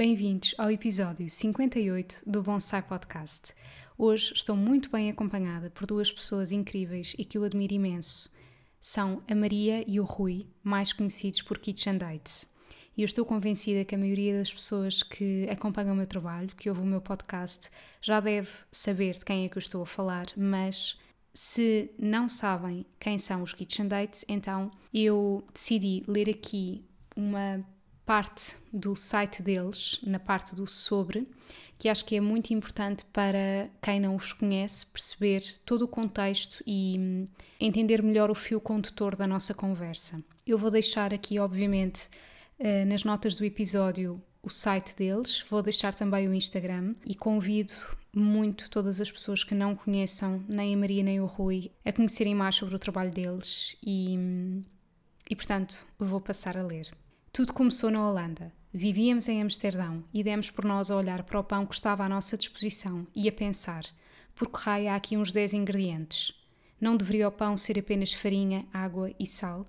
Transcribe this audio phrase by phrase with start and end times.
[0.00, 3.52] Bem-vindos ao episódio 58 do Bonsai Podcast.
[3.98, 8.32] Hoje estou muito bem acompanhada por duas pessoas incríveis e que eu admiro imenso.
[8.80, 12.46] São a Maria e o Rui, mais conhecidos por Kitchen Dates.
[12.96, 16.70] E eu estou convencida que a maioria das pessoas que acompanham o meu trabalho, que
[16.70, 17.68] ouvem o meu podcast,
[18.00, 20.98] já deve saber de quem é que eu estou a falar, mas
[21.34, 27.62] se não sabem quem são os Kitchen Dates, então eu decidi ler aqui uma
[28.10, 31.28] parte do site deles, na parte do sobre,
[31.78, 36.60] que acho que é muito importante para quem não os conhece perceber todo o contexto
[36.66, 37.24] e hum,
[37.60, 40.20] entender melhor o fio condutor da nossa conversa.
[40.44, 42.08] Eu vou deixar aqui, obviamente,
[42.58, 47.74] eh, nas notas do episódio o site deles, vou deixar também o Instagram e convido
[48.12, 52.34] muito todas as pessoas que não conheçam nem a Maria nem o Rui a conhecerem
[52.34, 54.64] mais sobre o trabalho deles e, hum,
[55.30, 56.90] e portanto, vou passar a ler.
[57.32, 58.52] Tudo começou na Holanda.
[58.72, 62.08] Vivíamos em Amsterdão e demos por nós a olhar para o pão que estava à
[62.08, 63.84] nossa disposição e a pensar:
[64.34, 66.32] por que raio há aqui uns 10 ingredientes?
[66.80, 69.64] Não deveria o pão ser apenas farinha, água e sal?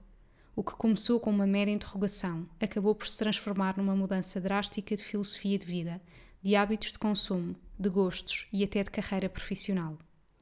[0.55, 5.03] O que começou com uma mera interrogação acabou por se transformar numa mudança drástica de
[5.03, 6.01] filosofia de vida,
[6.41, 9.99] de hábitos de consumo, de gostos e até de carreira profissional.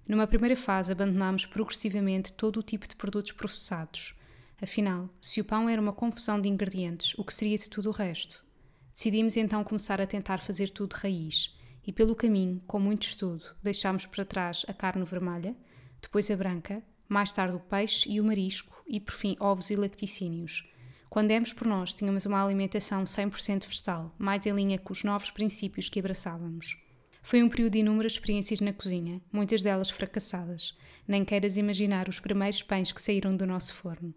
[0.08, 4.18] Numa primeira fase, abandonámos progressivamente todo o tipo de produtos processados
[4.62, 7.94] Afinal, se o pão era uma confusão de ingredientes, o que seria de tudo o
[7.94, 8.46] resto?
[8.94, 11.58] Decidimos então começar a tentar fazer tudo de raiz,
[11.88, 15.56] e pelo caminho, com muito estudo, deixámos para trás a carne vermelha,
[16.02, 19.78] depois a branca, mais tarde o peixe e o marisco, e por fim ovos e
[19.78, 20.70] lacticínios.
[21.10, 25.32] Quando demos por nós, tínhamos uma alimentação 100% vegetal, mais em linha com os novos
[25.32, 26.84] princípios que abraçávamos.
[27.24, 30.78] Foi um período de inúmeras experiências na cozinha, muitas delas fracassadas.
[31.08, 34.14] Nem queiras imaginar os primeiros pães que saíram do nosso forno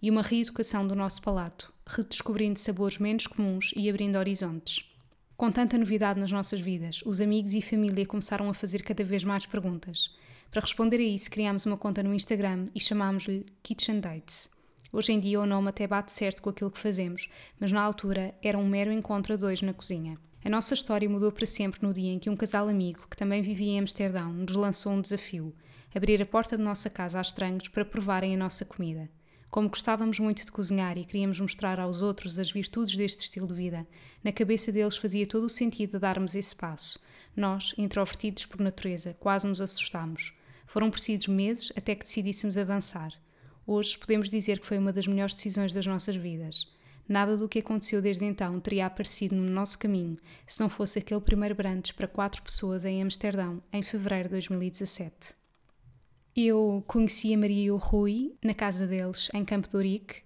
[0.00, 4.92] e uma reeducação do nosso palato, redescobrindo sabores menos comuns e abrindo horizontes.
[5.36, 9.22] Com tanta novidade nas nossas vidas, os amigos e família começaram a fazer cada vez
[9.22, 10.14] mais perguntas.
[10.50, 14.48] Para responder a isso, criámos uma conta no Instagram e chamámos-lhe Kitchen Dates.
[14.92, 17.28] Hoje em dia o nome até bate certo com aquilo que fazemos,
[17.60, 20.16] mas na altura era um mero encontro a dois na cozinha.
[20.42, 23.42] A nossa história mudou para sempre no dia em que um casal amigo, que também
[23.42, 25.52] vivia em Amsterdão, nos lançou um desafio:
[25.94, 29.10] abrir a porta de nossa casa a estranhos para provarem a nossa comida.
[29.50, 33.54] Como gostávamos muito de cozinhar e queríamos mostrar aos outros as virtudes deste estilo de
[33.54, 33.86] vida,
[34.22, 36.98] na cabeça deles fazia todo o sentido darmos esse passo.
[37.34, 40.34] Nós, introvertidos por natureza, quase nos assustámos.
[40.66, 43.12] Foram precisos meses até que decidíssemos avançar.
[43.66, 46.66] Hoje podemos dizer que foi uma das melhores decisões das nossas vidas.
[47.08, 51.20] Nada do que aconteceu desde então teria aparecido no nosso caminho se não fosse aquele
[51.20, 55.45] primeiro branches para quatro pessoas em Amsterdão, em fevereiro de 2017.
[56.36, 60.16] Eu conheci a Maria e o Rui na casa deles, em Campo de Ourique,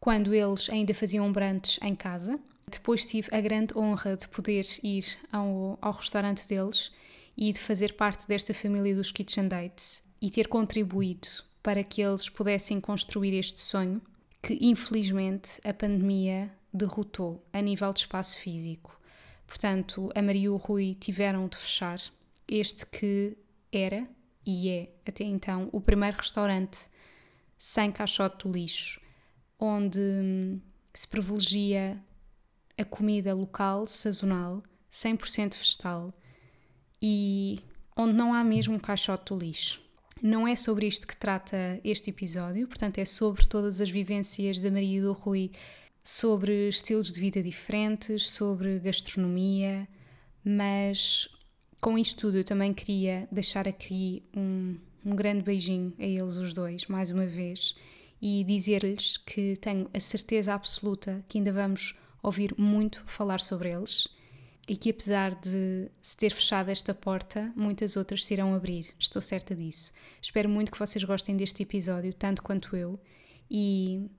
[0.00, 2.40] quando eles ainda faziam brantes em casa.
[2.68, 6.90] Depois tive a grande honra de poder ir ao, ao restaurante deles
[7.36, 11.28] e de fazer parte desta família dos Kitchen Dates e ter contribuído
[11.62, 14.02] para que eles pudessem construir este sonho
[14.42, 19.00] que, infelizmente, a pandemia derrotou a nível de espaço físico.
[19.46, 22.00] Portanto, a Maria e o Rui tiveram de fechar
[22.48, 23.36] este que
[23.72, 24.08] era
[24.50, 26.88] e é, até então, o primeiro restaurante
[27.58, 28.98] sem caixote do lixo,
[29.58, 30.58] onde hum,
[30.94, 32.02] se privilegia
[32.78, 36.14] a comida local, sazonal, 100% vegetal
[37.02, 37.58] e
[37.94, 39.82] onde não há mesmo um caixote do lixo.
[40.22, 44.70] Não é sobre isto que trata este episódio, portanto, é sobre todas as vivências da
[44.70, 45.52] Maria do Rui,
[46.02, 49.86] sobre estilos de vida diferentes, sobre gastronomia,
[50.42, 51.28] mas
[51.80, 56.52] com isto tudo, eu também queria deixar aqui um, um grande beijinho a eles os
[56.52, 57.76] dois, mais uma vez,
[58.20, 64.08] e dizer-lhes que tenho a certeza absoluta que ainda vamos ouvir muito falar sobre eles
[64.68, 68.94] e que, apesar de se ter fechado esta porta, muitas outras se irão abrir.
[68.98, 69.92] Estou certa disso.
[70.20, 73.00] Espero muito que vocês gostem deste episódio, tanto quanto eu,
[73.50, 74.10] e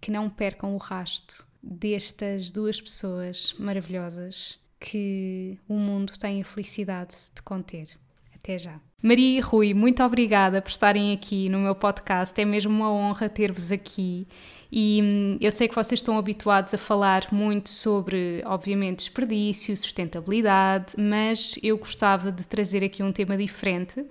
[0.00, 7.14] que não percam o rasto destas duas pessoas maravilhosas que o mundo tem a felicidade
[7.34, 7.88] de conter.
[8.34, 8.80] Até já.
[9.02, 12.38] Maria e Rui, muito obrigada por estarem aqui no meu podcast.
[12.40, 14.26] É mesmo uma honra ter-vos aqui.
[14.72, 20.94] E hum, eu sei que vocês estão habituados a falar muito sobre, obviamente, desperdício, sustentabilidade,
[20.96, 24.04] mas eu gostava de trazer aqui um tema diferente.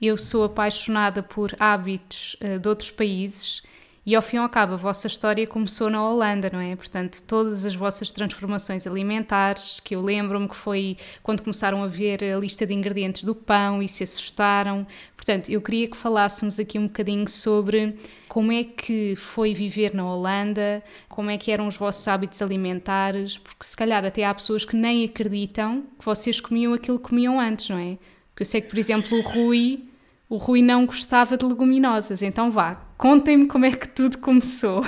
[0.00, 3.62] Eu sou apaixonada por hábitos uh, de outros países
[4.06, 6.76] e ao fim e ao cabo, a vossa história começou na Holanda, não é?
[6.76, 12.22] Portanto, todas as vossas transformações alimentares, que eu lembro-me que foi quando começaram a ver
[12.22, 14.86] a lista de ingredientes do pão e se assustaram.
[15.16, 17.96] Portanto, eu queria que falássemos aqui um bocadinho sobre
[18.28, 23.38] como é que foi viver na Holanda, como é que eram os vossos hábitos alimentares,
[23.38, 27.40] porque se calhar até há pessoas que nem acreditam que vocês comiam aquilo que comiam
[27.40, 27.96] antes, não é?
[28.30, 29.88] Porque eu sei que, por exemplo, o Rui
[30.28, 32.22] o Rui não gostava de leguminosas.
[32.22, 34.82] Então vá, contem-me como é que tudo começou.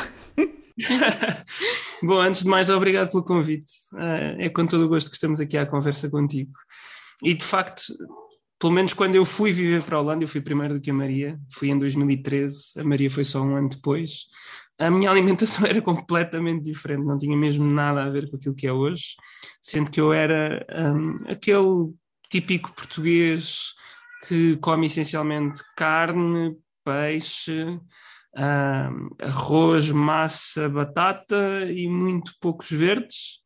[2.03, 3.73] Bom, antes de mais, obrigado pelo convite.
[3.97, 6.53] Eh, é com todo o gosto que estamos aqui à conversa contigo.
[7.23, 7.83] E de facto,
[8.59, 10.95] pelo menos quando eu fui viver para a Holanda, eu fui primeiro do que a
[10.95, 14.27] Maria, fui em 2013, a Maria foi só um ano depois.
[14.79, 18.67] A minha alimentação era completamente diferente, não tinha mesmo nada a ver com aquilo que
[18.67, 19.17] é hoje,
[19.61, 21.93] sendo que eu era um, aquele
[22.31, 23.75] típico português
[24.27, 26.57] que come essencialmente carne,
[26.87, 27.81] peixe,
[29.21, 33.45] arroz, massa, batata e muito poucos verdes.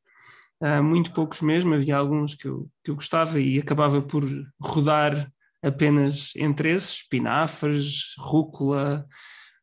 [0.62, 4.22] Uh, muito poucos mesmo, havia alguns que eu, que eu gostava e acabava por
[4.60, 5.32] rodar
[5.62, 9.06] apenas entre esses, espinafres, rúcula,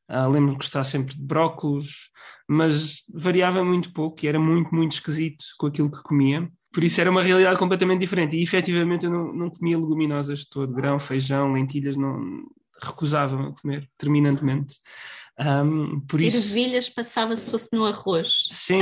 [0.09, 2.09] uh, lembro-me gostar sempre de brócolos,
[2.49, 6.49] mas variava muito pouco e era muito, muito esquisito com aquilo que comia.
[6.73, 8.35] Por isso era uma realidade completamente diferente.
[8.35, 12.43] E efetivamente eu não, não comia leguminosas de todo, grão, feijão, lentilhas, não
[12.81, 14.75] recusava comer terminantemente.
[15.39, 18.45] Um, por isso, Ervilhas passava se fosse no arroz.
[18.49, 18.81] Sim,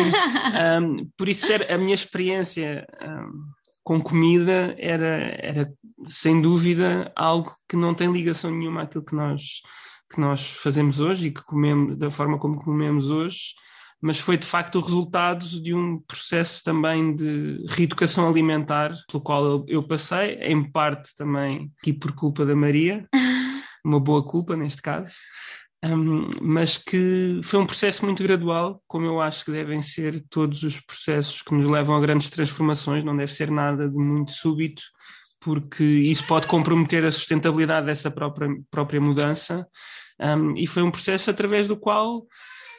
[0.82, 3.52] um, por isso era, a minha experiência um,
[3.84, 5.74] com comida era, era
[6.08, 9.62] sem dúvida algo que não tem ligação nenhuma àquilo que nós,
[10.12, 13.54] que nós fazemos hoje e que comemos da forma como comemos hoje
[14.06, 19.66] mas foi de facto o resultado de um processo também de reeducação alimentar, pelo qual
[19.68, 23.08] eu passei, em parte também aqui por culpa da Maria,
[23.86, 25.16] uma boa culpa neste caso,
[25.84, 30.64] um, mas que foi um processo muito gradual, como eu acho que devem ser todos
[30.64, 34.82] os processos que nos levam a grandes transformações, não deve ser nada de muito súbito,
[35.40, 39.68] porque isso pode comprometer a sustentabilidade dessa própria, própria mudança.
[40.20, 42.26] Um, e foi um processo através do qual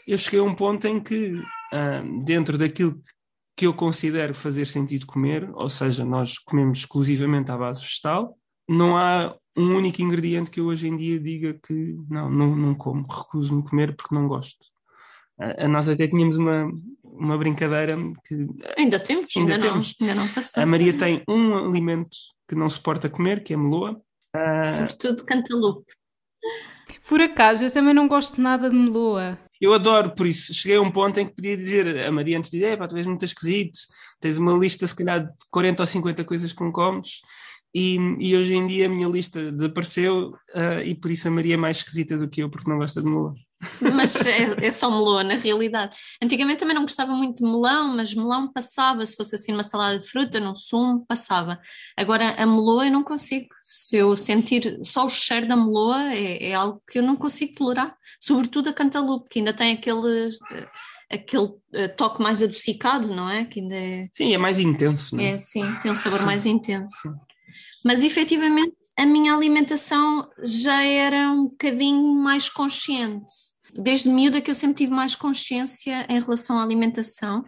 [0.07, 3.01] eu cheguei a um ponto em que, uh, dentro daquilo
[3.57, 8.37] que eu considero fazer sentido comer, ou seja, nós comemos exclusivamente à base vegetal,
[8.69, 12.75] não há um único ingrediente que eu hoje em dia diga que não, não, não
[12.75, 14.67] como, recuso-me comer porque não gosto.
[15.39, 16.71] Uh, nós até tínhamos uma,
[17.03, 17.97] uma brincadeira
[18.27, 18.47] que.
[18.77, 19.95] Ainda temos, ainda, ainda temos.
[20.01, 20.63] Não, ainda não passou.
[20.63, 22.17] A Maria tem um alimento
[22.49, 24.01] que não suporta comer, que é meloa.
[24.35, 25.93] Uh, Sobretudo cantaloupe.
[27.09, 29.39] Por acaso, eu também não gosto nada de meloa.
[29.61, 32.51] Eu adoro, por isso cheguei a um ponto em que podia dizer a Maria antes
[32.51, 33.79] de dizer, pá, tu és muito esquisito,
[34.21, 37.21] tens uma lista se calhar de 40 ou 50 coisas que não comes,
[37.79, 41.53] e, e hoje em dia a minha lista desapareceu uh, e por isso a Maria
[41.53, 43.35] é mais esquisita do que eu, porque não gosta de melão.
[43.81, 45.95] Mas é, é só melão, na realidade.
[46.23, 49.99] Antigamente também não gostava muito de melão, mas melão passava, se fosse assim numa salada
[49.99, 51.61] de fruta, num sumo, passava.
[51.95, 53.49] Agora a meloa eu não consigo.
[53.61, 57.57] Se eu sentir só o cheiro da meloa, é, é algo que eu não consigo
[57.57, 57.95] tolerar.
[58.19, 60.31] Sobretudo a cantaloupe, que ainda tem aquele
[61.11, 63.45] aquele eh, toque mais adocicado, não é?
[63.45, 64.09] Que ainda é...
[64.13, 65.35] Sim, é mais intenso, não é?
[65.35, 66.25] É, sim, tem um sabor sim.
[66.25, 66.97] mais intenso.
[67.03, 67.15] Sim.
[67.87, 73.33] Mas efetivamente a minha alimentação já era um bocadinho mais consciente.
[73.73, 77.45] Desde miúda que eu sempre tive mais consciência em relação à alimentação,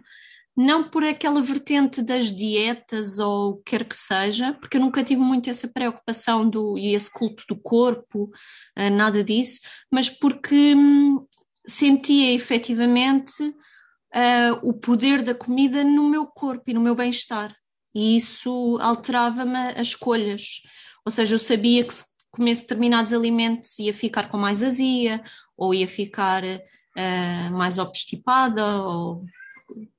[0.55, 5.49] não por aquela vertente das dietas ou quer que seja, porque eu nunca tive muito
[5.49, 8.31] essa preocupação do, e esse culto do corpo,
[8.77, 9.59] eh, nada disso,
[9.91, 11.25] mas porque hum,
[11.67, 17.58] sentia efetivamente uh, o poder da comida no meu corpo e no meu bem-estar.
[17.93, 20.61] E isso alterava-me as escolhas.
[21.05, 25.23] Ou seja, eu sabia que se comesse determinados alimentos ia ficar com mais azia,
[25.57, 29.25] ou ia ficar uh, mais obstipada, ou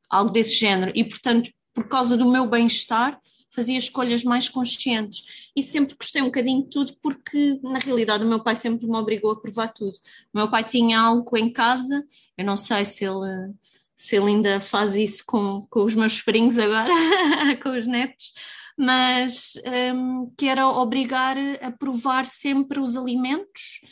[0.08, 0.92] algo desse género.
[0.94, 3.20] E, portanto, por causa do meu bem-estar,
[3.52, 5.24] fazia escolhas mais conscientes.
[5.54, 8.96] E sempre gostei um bocadinho de tudo, porque, na realidade, o meu pai sempre me
[8.96, 9.96] obrigou a provar tudo.
[10.32, 12.04] O meu pai tinha algo em casa,
[12.38, 13.52] eu não sei se ele
[14.00, 16.88] se ele ainda faz isso com, com os meus sobrinhos agora,
[17.62, 18.32] com os netos,
[18.74, 19.52] mas
[19.94, 23.82] um, que era obrigar a provar sempre os alimentos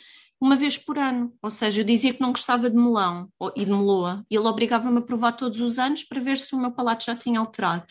[0.41, 1.31] uma vez por ano.
[1.43, 4.97] Ou seja, eu dizia que não gostava de melão e de meloa, e ele obrigava-me
[4.97, 7.85] a provar todos os anos para ver se o meu palato já tinha alterado.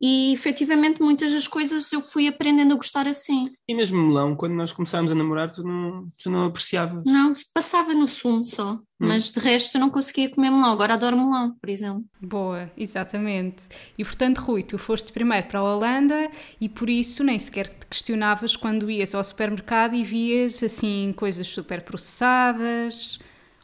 [0.00, 3.50] E efetivamente muitas das coisas eu fui aprendendo a gostar assim.
[3.68, 7.04] E mesmo melão, quando nós começámos a namorar, tu não, tu não apreciavas?
[7.04, 8.80] Não, passava no sumo só, hum.
[8.98, 10.72] mas de resto eu não conseguia comer melão.
[10.72, 12.02] Agora adoro melão, por exemplo.
[12.18, 13.64] Boa, exatamente.
[13.98, 17.86] E portanto, Rui, tu foste primeiro para a Holanda e por isso nem sequer te
[17.86, 23.18] questionavas quando ias ao supermercado e vias assim coisas super processadas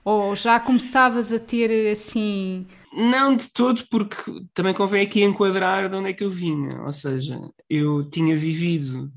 [0.05, 2.67] ou já começavas a ter assim
[2.97, 4.17] não de todo, porque
[4.55, 6.83] também convém aqui enquadrar de onde é que eu vinha.
[6.83, 9.11] Ou seja, eu tinha vivido,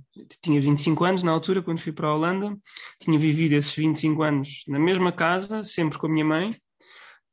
[0.44, 2.58] tinha 25 anos na altura, quando fui para a Holanda,
[3.00, 6.54] tinha vivido esses 25 anos na mesma casa, sempre com a minha mãe,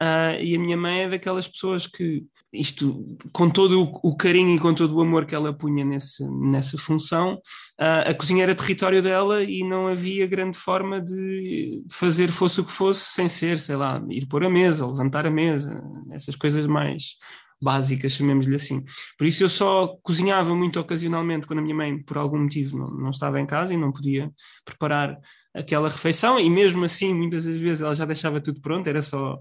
[0.03, 2.27] Uh, e a minha mãe é daquelas pessoas que,
[2.61, 6.29] isto, com todo o, o, carinho e com todo o amor que ela punha nesse,
[6.29, 7.35] nessa função,
[7.81, 12.65] uh, a cozinha era território dela e não havia grande forma de fazer fosse o
[12.65, 16.67] que fosse sem ser, sei lá, ir pôr a mesa, levantar a mesa, essas coisas
[16.67, 17.17] mais
[17.61, 18.85] básicas, chamemos-lhe assim.
[19.17, 22.89] Por isso eu só cozinhava muito ocasionalmente quando a minha mãe, por algum motivo, não,
[22.89, 24.31] não estava em casa e não podia
[24.65, 25.17] preparar
[25.55, 29.39] aquela refeição, e mesmo assim, muitas das vezes ela já deixava tudo pronto, era só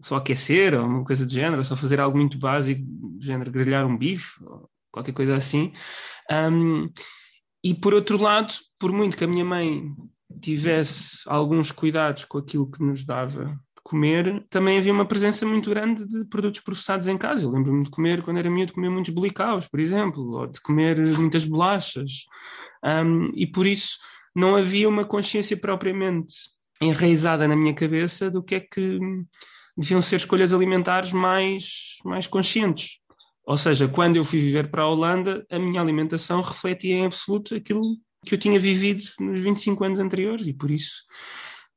[0.00, 3.86] só aquecer ou uma coisa do género, só fazer algo muito básico, do género grelhar
[3.86, 5.72] um bife, ou qualquer coisa assim.
[6.30, 6.90] Um,
[7.62, 9.92] e por outro lado, por muito que a minha mãe
[10.40, 15.68] tivesse alguns cuidados com aquilo que nos dava de comer, também havia uma presença muito
[15.68, 17.44] grande de produtos processados em casa.
[17.44, 21.06] Eu lembro-me de comer, quando era miúdo, comer muitos blicaus, por exemplo, ou de comer
[21.18, 22.24] muitas bolachas.
[22.82, 23.98] Um, e por isso
[24.34, 26.34] não havia uma consciência propriamente
[26.80, 28.98] enraizada na minha cabeça do que é que
[29.76, 32.98] deviam ser escolhas alimentares mais, mais conscientes.
[33.44, 37.54] Ou seja, quando eu fui viver para a Holanda, a minha alimentação refletia em absoluto
[37.54, 41.04] aquilo que eu tinha vivido nos 25 anos anteriores e por isso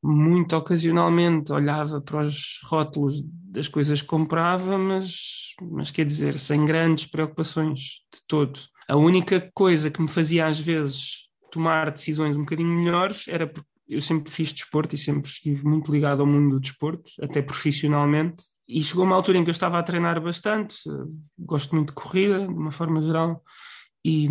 [0.04, 6.66] muito ocasionalmente olhava para os rótulos das coisas que comprava, mas, mas quer dizer, sem
[6.66, 7.80] grandes preocupações
[8.14, 8.60] de todo.
[8.88, 13.70] A única coisa que me fazia às vezes tomar decisões um bocadinho melhores era porque
[13.88, 18.46] eu sempre fiz desporto e sempre estive muito ligado ao mundo do desporto, até profissionalmente.
[18.68, 20.75] E chegou uma altura em que eu estava a treinar bastante,
[21.38, 23.44] gosto muito de corrida, de uma forma geral,
[24.06, 24.28] e,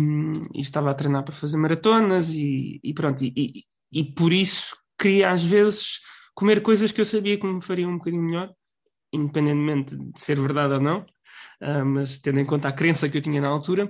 [0.53, 5.31] e estava a treinar para fazer maratonas, e, e pronto, e, e, por isso queria
[5.31, 5.99] às vezes
[6.33, 8.51] comer coisas que eu sabia que me fariam um bocadinho melhor,
[9.11, 11.05] independentemente de ser verdade ou não,
[11.61, 13.89] uh, mas tendo em conta a crença que eu tinha na altura.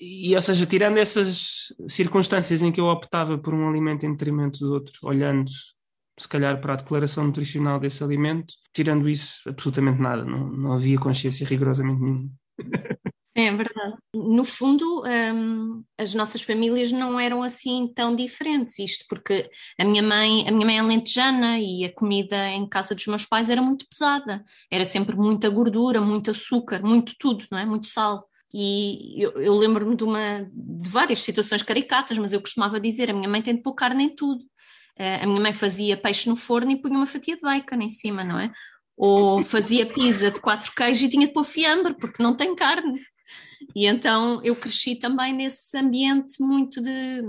[0.00, 4.58] E, ou seja, tirando essas circunstâncias em que eu optava por um alimento em detrimento
[4.60, 5.50] do outro, olhando
[6.18, 10.98] se calhar para a declaração nutricional desse alimento, tirando isso, absolutamente nada, não, não havia
[10.98, 12.30] consciência rigorosamente nenhuma.
[13.36, 13.96] Sim, é verdade.
[14.12, 20.02] No fundo, um, as nossas famílias não eram assim tão diferentes, isto porque a minha
[20.02, 23.62] mãe, a minha mãe é lentejana e a comida em casa dos meus pais era
[23.62, 27.64] muito pesada, era sempre muita gordura, muito açúcar, muito tudo, não é?
[27.64, 28.28] Muito sal.
[28.52, 33.14] E eu, eu lembro-me de, uma, de várias situações caricatas, mas eu costumava dizer: a
[33.14, 34.42] minha mãe tem de pôr carne em tudo.
[34.98, 37.88] Uh, a minha mãe fazia peixe no forno e punha uma fatia de bacon em
[37.88, 38.50] cima, não é?
[38.96, 43.00] Ou fazia pizza de quatro queijos e tinha de pôr fiambre, porque não tem carne.
[43.74, 47.22] E então eu cresci também nesse ambiente muito de.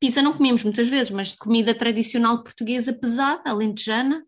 [0.00, 4.24] Pizza não comíamos muitas vezes, mas de comida tradicional portuguesa pesada, alentejana,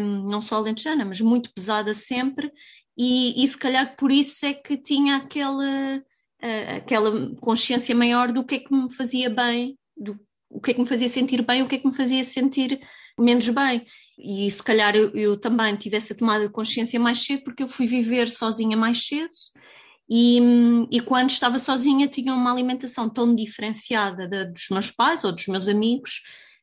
[0.00, 2.50] um, não só alentejana, mas muito pesada sempre,
[2.98, 5.98] e, e se calhar por isso é que tinha aquela,
[6.42, 10.18] uh, aquela consciência maior do que é que me fazia bem, do
[10.50, 12.80] o que é que me fazia sentir bem, o que é que me fazia sentir
[13.18, 13.84] menos bem.
[14.18, 17.68] E se calhar eu, eu também tive essa tomada de consciência mais cedo, porque eu
[17.68, 19.28] fui viver sozinha mais cedo.
[20.10, 20.40] E,
[20.90, 25.46] e, quando estava sozinha tinha uma alimentação tão diferenciada da, dos meus pais ou dos
[25.48, 26.22] meus amigos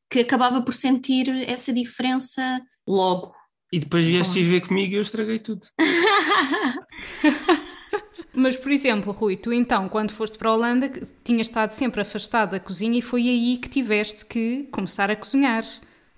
[0.09, 3.35] que acabava por sentir essa diferença logo.
[3.75, 5.67] E depois vieste viver comigo e eu estraguei tudo.
[8.33, 10.89] Mas, por exemplo, Rui, tu então, quando foste para a Holanda,
[11.25, 15.65] tinhas estado sempre afastado da cozinha e foi aí que tiveste que começar a cozinhar,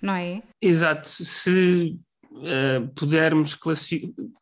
[0.00, 0.40] não é?
[0.62, 1.08] Exato.
[1.08, 1.98] Se
[2.30, 3.58] uh, pudermos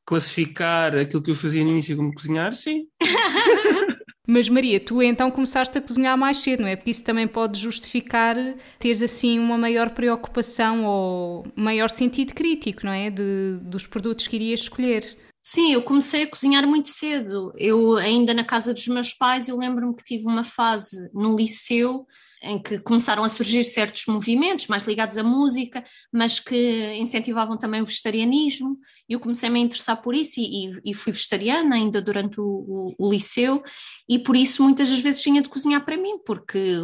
[0.05, 2.87] classificar aquilo que eu fazia no início como cozinhar, sim.
[4.27, 6.75] Mas Maria, tu então começaste a cozinhar mais cedo, não é?
[6.75, 8.37] Porque isso também pode justificar
[8.79, 13.09] teres assim uma maior preocupação ou maior sentido crítico, não é?
[13.09, 15.17] De, dos produtos que irias escolher.
[15.49, 17.53] Sim, eu comecei a cozinhar muito cedo.
[17.57, 22.05] Eu ainda na casa dos meus pais, eu lembro-me que tive uma fase no liceu
[22.43, 27.81] em que começaram a surgir certos movimentos mais ligados à música, mas que incentivavam também
[27.81, 28.77] o vegetarianismo.
[29.09, 32.95] E eu comecei-me a interessar por isso e, e, fui vegetariana ainda durante o, o,
[32.99, 33.63] o, liceu
[34.09, 36.77] e por isso muitas das vezes tinha de cozinhar para mim, porque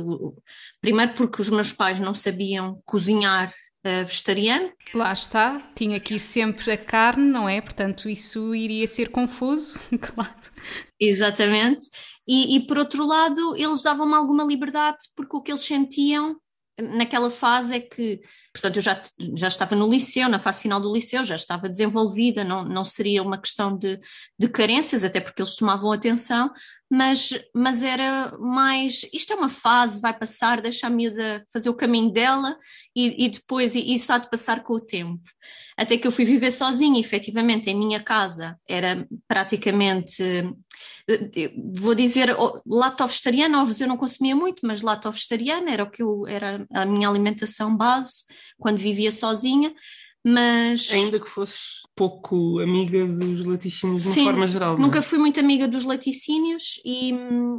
[0.81, 3.53] primeiro porque os meus pais não sabiam cozinhar
[3.85, 4.73] uh, vegetariano.
[4.95, 7.61] Lá está, tinha que ir sempre a carne, não é?
[7.61, 10.35] Portanto, isso iria ser confuso, claro.
[10.99, 11.89] Exatamente.
[12.27, 16.37] E, e por outro lado, eles davam-me alguma liberdade porque o que eles sentiam
[16.81, 18.21] naquela fase é que,
[18.53, 19.01] portanto, eu já,
[19.37, 23.23] já estava no liceu, na fase final do liceu, já estava desenvolvida, não, não seria
[23.23, 23.99] uma questão de,
[24.39, 26.51] de carências, até porque eles tomavam atenção,
[26.95, 31.75] mas, mas era mais, isto é uma fase, vai passar, deixa a miúda fazer o
[31.75, 32.55] caminho dela
[32.95, 35.23] e, e depois isso há de passar com o tempo.
[35.75, 40.23] Até que eu fui viver sozinha, efetivamente, em minha casa, era praticamente
[41.75, 46.67] vou dizer, lato-vegetariana, ovos eu não consumia muito, mas lato-vegetariana era o que eu, era
[46.73, 48.25] a minha alimentação base
[48.59, 49.75] quando vivia sozinha,
[50.25, 50.91] mas...
[50.93, 54.77] Ainda que fosses pouco amiga dos laticínios de Sim, forma geral.
[54.77, 54.81] É?
[54.81, 57.13] nunca fui muito amiga dos laticínios e,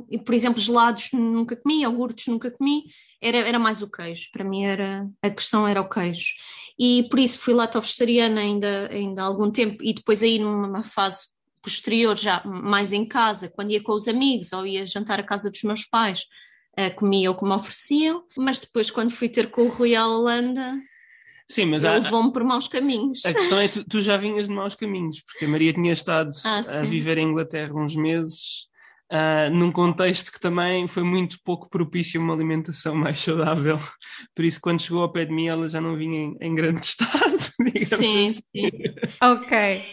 [0.10, 2.84] e, por exemplo, gelados nunca comi, iogurtes nunca comi,
[3.22, 6.34] era, era mais o queijo, para mim era, a questão era o queijo.
[6.80, 11.34] E por isso fui lato-vegetariana ainda, ainda há algum tempo e depois aí numa fase
[11.62, 15.50] posterior, já mais em casa, quando ia com os amigos ou ia jantar à casa
[15.50, 16.26] dos meus pais,
[16.78, 20.06] uh, comia o que me ofereciam, mas depois, quando fui ter com o Rui à
[20.06, 20.76] Holanda.
[21.50, 23.26] Sim, mas ele levou-me por maus caminhos.
[23.26, 25.94] A questão é que tu, tu, já vinhas de maus caminhos, porque a Maria tinha
[25.94, 28.68] estado ah, a viver em Inglaterra uns meses,
[29.12, 33.80] uh, num contexto que também foi muito pouco propício a uma alimentação mais saudável.
[34.34, 36.84] Por isso, quando chegou ao pé de mim, ela já não vinha em, em grande
[36.86, 38.28] estado, digamos sim, assim.
[38.28, 38.72] Sim.
[39.22, 39.86] ok.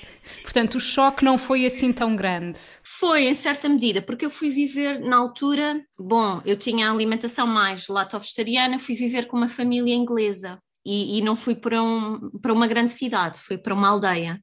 [0.42, 2.58] Portanto, o choque não foi assim tão grande.
[2.84, 7.46] Foi, em certa medida, porque eu fui viver na altura, bom, eu tinha a alimentação
[7.46, 12.52] mais lato-vegetariana, fui viver com uma família inglesa e, e não fui para, um, para
[12.52, 14.42] uma grande cidade, fui para uma aldeia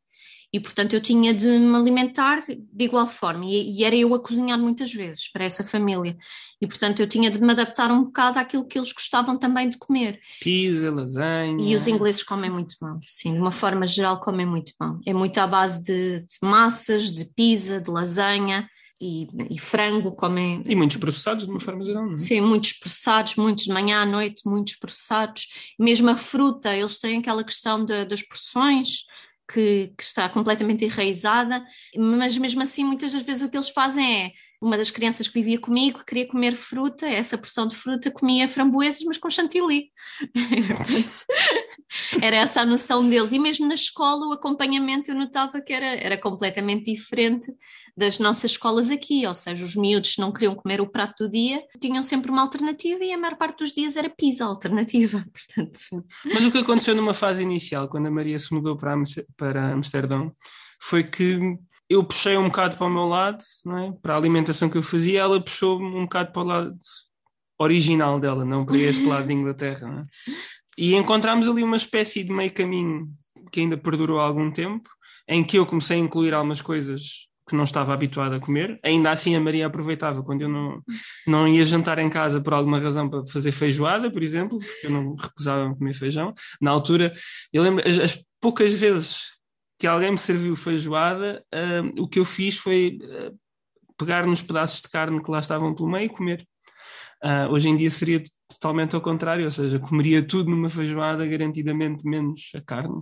[0.51, 4.19] e portanto eu tinha de me alimentar de igual forma e, e, era eu a
[4.19, 6.15] cozinhar muitas vezes para essa família
[6.61, 9.77] e portanto eu tinha de me adaptar um bocado àquilo que eles gostavam também de
[9.77, 10.19] comer.
[10.41, 11.57] Pizza, lasanha.
[11.59, 14.99] E os ingleses comem muito mal, sim, de uma forma geral comem muito mal.
[15.05, 18.67] É muito à base de, de massas, de pizza, de lasanha.
[18.99, 20.63] E, e, frango comem.
[20.65, 22.17] E muitos processados, de uma forma geral, não é?
[22.17, 25.47] Sim, muitos processados, muitos de manhã à noite, muitos processados.
[25.79, 29.03] Mesmo a fruta, eles têm aquela questão de, das porções,
[29.51, 31.63] que, que, está completamente enraizada,
[31.95, 35.35] mas mesmo assim, muitas das vezes o que eles fazem é uma das crianças que
[35.35, 39.91] vivia comigo queria comer fruta, essa porção de fruta comia framboesas, mas com chantilly.
[42.21, 43.31] era essa a noção deles.
[43.31, 47.53] E mesmo na escola, o acompanhamento eu notava que era, era completamente diferente
[47.95, 51.63] das nossas escolas aqui, ou seja, os miúdos não queriam comer o prato do dia,
[51.79, 55.25] tinham sempre uma alternativa e a maior parte dos dias era pizza alternativa.
[55.33, 56.05] Portanto...
[56.25, 58.95] Mas o que aconteceu numa fase inicial, quando a Maria se mudou para,
[59.35, 60.31] para Amsterdão,
[60.79, 61.57] foi que
[61.89, 63.91] eu puxei um bocado para o meu lado, é?
[64.01, 66.77] para a alimentação que eu fazia, ela puxou um bocado para o lado
[67.59, 70.05] original dela, não para este lado de Inglaterra.
[70.05, 70.31] É?
[70.77, 73.09] E encontramos ali uma espécie de meio caminho
[73.51, 74.89] que ainda perdurou algum tempo,
[75.27, 78.77] em que eu comecei a incluir algumas coisas que não estava habituado a comer.
[78.83, 80.81] Ainda assim, a Maria aproveitava quando eu não,
[81.25, 84.91] não ia jantar em casa por alguma razão para fazer feijoada, por exemplo, porque eu
[84.91, 86.33] não recusava comer feijão.
[86.61, 87.13] Na altura,
[87.53, 89.36] eu lembro as, as poucas vezes
[89.79, 93.37] que alguém me serviu feijoada, uh, o que eu fiz foi uh,
[93.97, 96.47] pegar nos pedaços de carne que lá estavam pelo meio e comer.
[97.23, 102.07] Uh, hoje em dia seria totalmente ao contrário, ou seja, comeria tudo numa feijoada, garantidamente
[102.07, 103.01] menos a carne.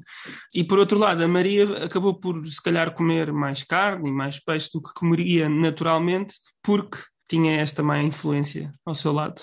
[0.53, 4.39] E por outro lado, a Maria acabou por se calhar comer mais carne e mais
[4.39, 6.97] peixe do que comeria naturalmente, porque
[7.29, 9.41] tinha esta má influência ao seu lado.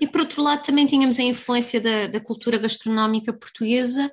[0.00, 4.10] E por outro lado, também tínhamos a influência da, da cultura gastronómica portuguesa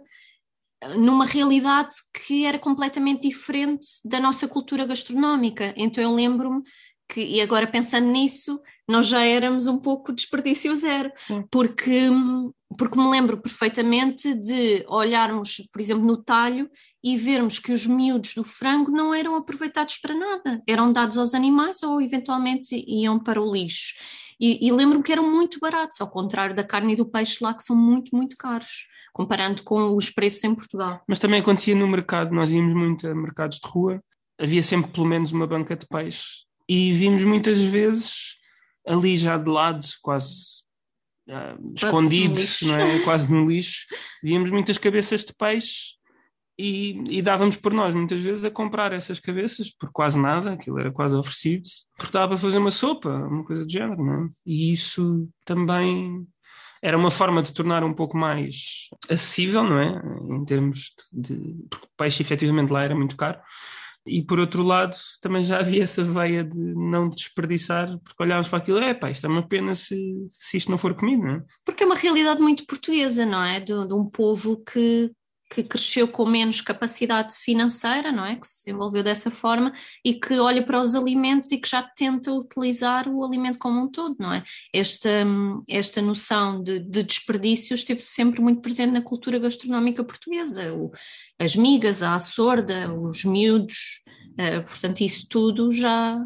[0.96, 5.74] numa realidade que era completamente diferente da nossa cultura gastronómica.
[5.76, 6.62] Então eu lembro-me
[7.10, 11.12] que, e agora pensando nisso, nós já éramos um pouco desperdício zero,
[11.50, 12.08] porque,
[12.78, 16.70] porque me lembro perfeitamente de olharmos, por exemplo, no talho
[17.04, 21.34] e vermos que os miúdos do frango não eram aproveitados para nada, eram dados aos
[21.34, 23.96] animais ou eventualmente iam para o lixo.
[24.40, 27.54] E, e lembro-me que eram muito baratos, ao contrário da carne e do peixe lá,
[27.54, 31.02] que são muito, muito caros comparando com os preços em Portugal.
[31.08, 34.02] Mas também acontecia no mercado, nós íamos muito a mercados de rua,
[34.40, 38.36] havia sempre pelo menos uma banca de peixe e vimos muitas vezes
[38.88, 40.64] ali já de lado, quase
[41.28, 43.00] uh, escondidos, não é?
[43.04, 43.86] quase no lixo,
[44.24, 46.00] víamos muitas cabeças de peixe
[46.58, 50.78] e, e, dávamos por nós muitas vezes a comprar essas cabeças por quase nada, aquilo
[50.78, 51.64] era quase oferecido,
[51.98, 54.30] porque dava para fazer uma sopa, uma coisa do género, não é?
[54.46, 56.28] E isso também
[56.82, 60.02] era uma forma de tornar um pouco mais acessível, não é?
[60.36, 61.56] Em termos de.
[61.70, 63.40] porque o peixe efetivamente lá era muito caro.
[64.08, 68.58] E por outro lado, também já havia essa veia de não desperdiçar, porque olhávamos para
[68.60, 71.44] aquilo, é pá, isto é uma pena se, se isto não for comido, não é?
[71.64, 73.60] Porque é uma realidade muito portuguesa, não é?
[73.60, 75.12] De, de um povo que,
[75.50, 78.36] que cresceu com menos capacidade financeira, não é?
[78.36, 79.74] Que se desenvolveu dessa forma
[80.06, 83.90] e que olha para os alimentos e que já tenta utilizar o alimento como um
[83.90, 84.44] todo, não é?
[84.74, 85.26] Esta,
[85.68, 90.72] esta noção de, de desperdício esteve sempre muito presente na cultura gastronómica portuguesa.
[90.74, 90.92] O,
[91.40, 94.02] as migas, a açorda, os miúdos,
[94.34, 96.24] uh, portanto, isso tudo já.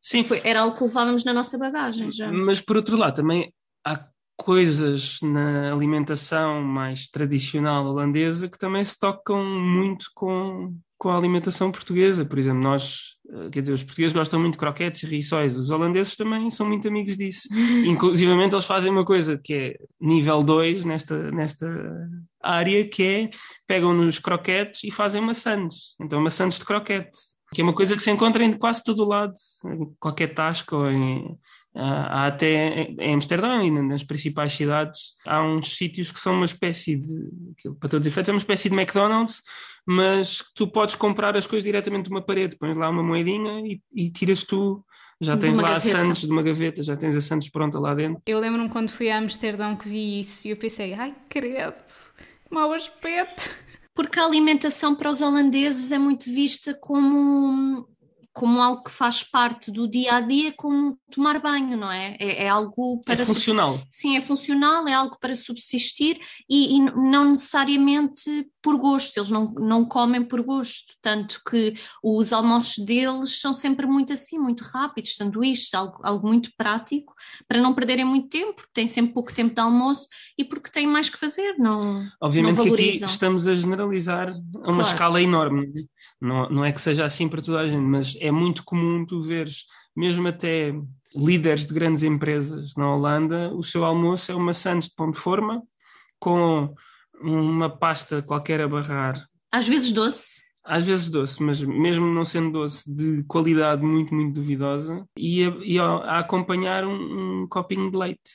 [0.00, 0.24] Sim.
[0.24, 2.32] Foi, era algo que levávamos na nossa bagagem já.
[2.32, 3.52] Mas por outro lado, também
[3.84, 11.16] há coisas na alimentação mais tradicional holandesa que também se tocam muito com, com a
[11.16, 12.24] alimentação portuguesa.
[12.24, 15.70] Por exemplo, nós, eh, quer dizer, os portugueses gostam muito de croquetes e rissóis, os
[15.70, 17.48] holandeses também são muito amigos disso.
[17.86, 21.66] Inclusive, eles fazem uma coisa que é nível 2 nesta, nesta
[22.42, 23.30] área, que é
[23.66, 25.94] pegam nos croquetes e fazem maçãs.
[26.00, 27.18] Então, maçãs de croquete.
[27.52, 29.34] Que é uma coisa que se encontra em quase todo o lado,
[29.66, 31.38] em qualquer tasca ou em,
[31.74, 36.96] Há até em Amsterdão e nas principais cidades há uns sítios que são uma espécie
[36.96, 37.30] de,
[37.80, 39.42] para todos os efeitos, é uma espécie de McDonald's,
[39.86, 43.80] mas tu podes comprar as coisas diretamente de uma parede, pões lá uma moedinha e,
[43.94, 44.84] e tiras tu
[45.18, 45.76] já tens lá gaveta.
[45.76, 48.20] a Santos de uma gaveta, já tens a Santos pronta lá dentro.
[48.26, 51.82] Eu lembro-me quando fui a Amsterdão que vi isso e eu pensei, ai credo,
[52.46, 53.48] que mau aspecto.
[53.94, 57.86] Porque a alimentação para os holandeses é muito vista como
[58.32, 62.16] como algo que faz parte do dia a dia, como tomar banho, não é?
[62.18, 63.20] É, é algo para.
[63.20, 63.80] É funcional.
[63.90, 66.18] Sim, é funcional, é algo para subsistir
[66.48, 72.32] e, e, não necessariamente por gosto, eles não, não comem por gosto, tanto que os
[72.32, 77.12] almoços deles são sempre muito assim, muito rápidos, sanduíches, algo, algo muito prático,
[77.48, 80.06] para não perderem muito tempo, porque têm sempre pouco tempo de almoço
[80.38, 82.06] e porque têm mais que fazer, não.
[82.20, 84.80] Obviamente não que aqui estamos a generalizar a uma claro.
[84.82, 85.88] escala enorme,
[86.20, 89.20] não, não é que seja assim para toda a gente, mas é muito comum tu
[89.20, 89.64] veres,
[89.96, 90.72] mesmo até
[91.14, 95.18] líderes de grandes empresas na Holanda, o seu almoço é uma sandes de pão de
[95.18, 95.62] forma
[96.20, 96.72] com
[97.20, 99.14] uma pasta qualquer a barrar.
[99.50, 100.42] Às vezes doce.
[100.64, 105.48] Às vezes doce, mas mesmo não sendo doce, de qualidade muito, muito duvidosa, e a,
[105.64, 108.30] e a acompanhar um, um, copinho de leite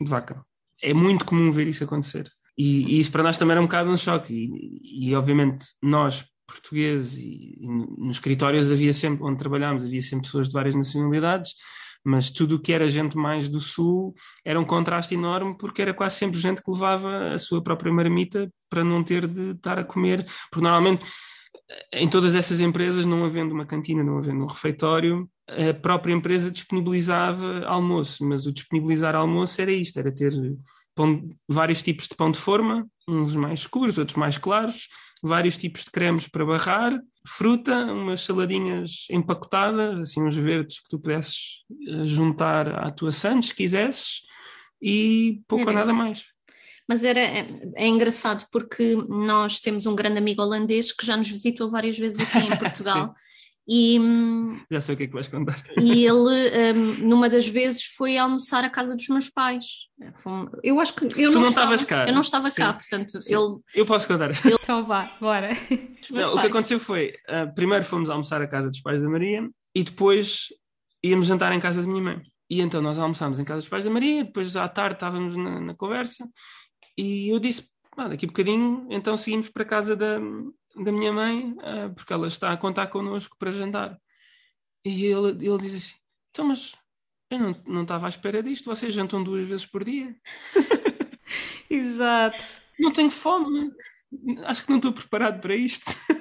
[0.00, 0.44] de vaca.
[0.82, 2.28] É muito comum ver isso acontecer.
[2.56, 4.34] E, e isso para nós também era um bocado um choque.
[4.34, 10.48] E, e obviamente nós, português e, nos escritórios havia sempre, onde trabalhámos, havia sempre pessoas
[10.48, 11.54] de várias nacionalidades,
[12.04, 15.92] mas tudo o que era gente mais do sul era um contraste enorme porque era
[15.92, 19.84] quase sempre gente que levava a sua própria marmita para não ter de estar a
[19.84, 21.04] comer, porque normalmente
[21.92, 26.50] em todas essas empresas, não havendo uma cantina, não havendo um refeitório, a própria empresa
[26.50, 30.32] disponibilizava almoço, mas o disponibilizar almoço era isto, era ter
[30.94, 34.88] pão, vários tipos de pão de forma, uns mais escuros, outros mais claros,
[35.22, 40.98] vários tipos de cremes para barrar, fruta, umas saladinhas empacotadas, assim uns verdes que tu
[40.98, 44.22] pudesses eh, juntar à tua sandes, se quisesses,
[44.80, 46.26] e pouco ou nada mais.
[46.88, 51.28] Mas era, é, é, engraçado porque nós temos um grande amigo holandês que já nos
[51.28, 53.14] visitou várias vezes aqui em Portugal
[53.70, 54.00] E,
[54.70, 55.62] Já sei o que é que vais contar.
[55.76, 59.66] E ele, um, numa das vezes, foi almoçar à casa dos meus pais.
[60.64, 62.08] Eu acho que eu tu não, não estava, estavas cá.
[62.08, 62.56] Eu não estava Sim.
[62.56, 63.34] cá, portanto, Sim.
[63.34, 63.58] ele.
[63.74, 64.30] Eu posso contar.
[64.30, 64.56] Ele...
[64.62, 65.50] Então vá, bora.
[66.10, 69.46] Não, o que aconteceu foi: uh, primeiro fomos almoçar à casa dos pais da Maria
[69.74, 70.46] e depois
[71.04, 72.22] íamos jantar em casa da minha mãe.
[72.48, 75.60] E então nós almoçámos em casa dos pais da Maria, depois à tarde estávamos na,
[75.60, 76.26] na conversa
[76.96, 80.18] e eu disse: ah, daqui a bocadinho, então seguimos para a casa da,
[80.76, 83.98] da minha mãe, uh, porque ela está a contar connosco para jantar.
[84.84, 85.94] E ele, ele diz assim:
[86.30, 86.74] Então, mas
[87.30, 90.14] eu não, não estava à espera disto, vocês jantam duas vezes por dia.
[91.68, 92.62] Exato.
[92.78, 93.70] Não tenho fome,
[94.44, 95.84] acho que não estou preparado para isto.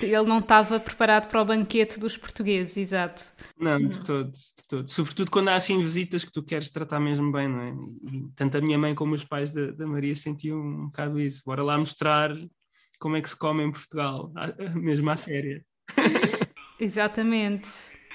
[0.00, 3.22] Ele não estava preparado para o banquete dos portugueses, exato.
[3.58, 4.88] Não, de todo, de todo.
[4.88, 7.74] Sobretudo quando há assim visitas que tu queres tratar mesmo bem, não é?
[8.12, 11.42] E tanto a minha mãe como os pais da, da Maria sentiam um bocado isso.
[11.44, 12.30] Bora lá mostrar
[12.98, 14.32] como é que se come em Portugal,
[14.74, 15.64] mesmo à séria.
[16.78, 17.68] Exatamente.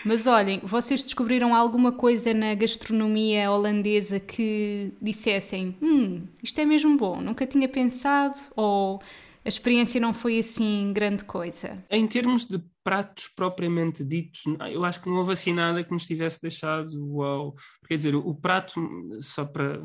[0.05, 6.97] Mas olhem, vocês descobriram alguma coisa na gastronomia holandesa que dissessem: hum, isto é mesmo
[6.97, 8.35] bom, nunca tinha pensado?
[8.55, 9.01] Ou
[9.45, 11.83] a experiência não foi assim grande coisa?
[11.89, 16.05] Em termos de pratos propriamente ditos, eu acho que não houve assim nada que nos
[16.05, 17.55] tivesse deixado uau.
[17.87, 18.81] Quer dizer, o, prato,
[19.21, 19.81] só para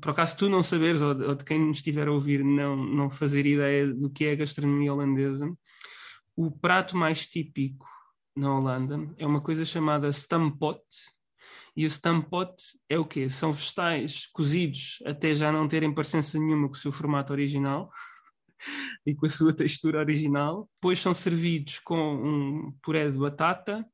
[0.00, 3.10] por acaso tu não saberes, ou, ou de quem nos estiver a ouvir não, não
[3.10, 5.52] fazer ideia do que é a gastronomia holandesa,
[6.36, 7.86] o prato mais típico
[8.36, 10.80] na Holanda é uma coisa chamada stampot,
[11.76, 12.54] e o stampot
[12.88, 13.28] é o quê?
[13.28, 17.90] São vegetais cozidos até já não terem parecença nenhuma com o seu formato original
[19.06, 20.68] e com a sua textura original.
[20.74, 23.84] Depois são servidos com um puré de batata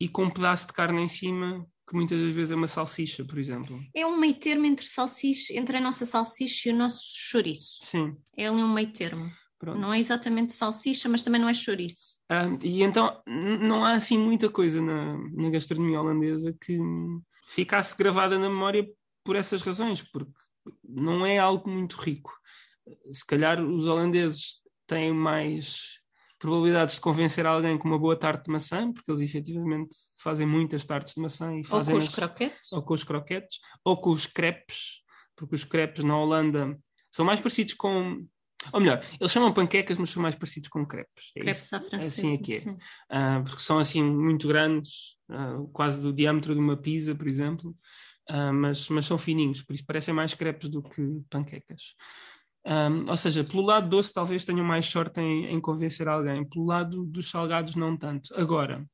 [0.00, 3.24] e com um pedaço de carne em cima que muitas das vezes é uma salsicha,
[3.24, 3.80] por exemplo.
[3.94, 7.78] É um meio termo entre salsicha, entre a nossa salsicha e o nosso chouriço.
[7.84, 8.16] Sim.
[8.36, 9.30] É ali um meio termo.
[9.58, 9.78] Pronto.
[9.78, 12.18] Não é exatamente salsicha, mas também não é chouriço.
[12.30, 16.76] Um, e então não há assim muita coisa na, na gastronomia holandesa que
[17.46, 18.86] ficasse gravada na memória
[19.24, 20.32] por essas razões, porque
[20.84, 22.32] não é algo muito rico.
[23.12, 26.00] Se calhar os holandeses têm mais
[26.38, 30.84] probabilidades de convencer alguém com uma boa tarte de maçã, porque eles efetivamente fazem muitas
[30.84, 31.94] tartes de maçã e fazem.
[31.94, 32.72] Ou com os croquetes.
[32.72, 35.00] Ou com os croquetes, ou com os crepes,
[35.34, 36.78] porque os crepes na Holanda
[37.10, 38.26] são mais parecidos com
[38.72, 41.30] ou melhor, eles chamam panquecas, mas são mais parecidos com crepes.
[41.36, 42.06] É crepes à francesa.
[42.06, 43.38] Assim é que é.
[43.38, 47.76] Uh, porque são assim muito grandes, uh, quase do diâmetro de uma pizza, por exemplo,
[48.30, 51.94] uh, mas, mas são fininhos, por isso parecem mais crepes do que panquecas.
[52.66, 56.66] Um, ou seja, pelo lado doce talvez tenham mais sorte em, em convencer alguém, pelo
[56.66, 58.34] lado dos salgados não tanto.
[58.34, 58.84] Agora,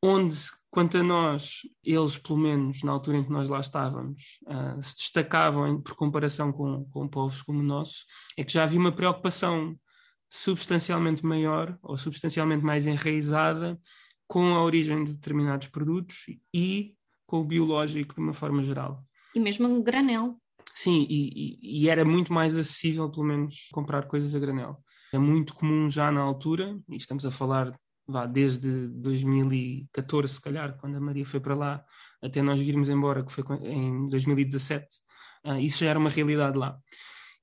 [0.00, 0.38] onde,
[0.70, 4.94] quanto a nós, eles, pelo menos na altura em que nós lá estávamos, uh, se
[4.96, 8.04] destacavam em, por comparação com, com povos como o nosso,
[8.36, 9.76] é que já havia uma preocupação
[10.28, 13.80] substancialmente maior ou substancialmente mais enraizada
[14.28, 16.94] com a origem de determinados produtos e
[17.26, 19.04] com o biológico de uma forma geral.
[19.34, 20.40] E mesmo um granel.
[20.74, 24.82] Sim, e, e, era muito mais acessível, pelo menos, comprar coisas a granel.
[25.12, 27.72] É muito comum já na altura, e estamos a falar
[28.06, 31.84] vá, desde 2014, se calhar, quando a Maria foi para lá,
[32.22, 36.56] até nós virmos embora, que foi em 2017, uh, ah, isso já era uma realidade
[36.58, 36.78] lá.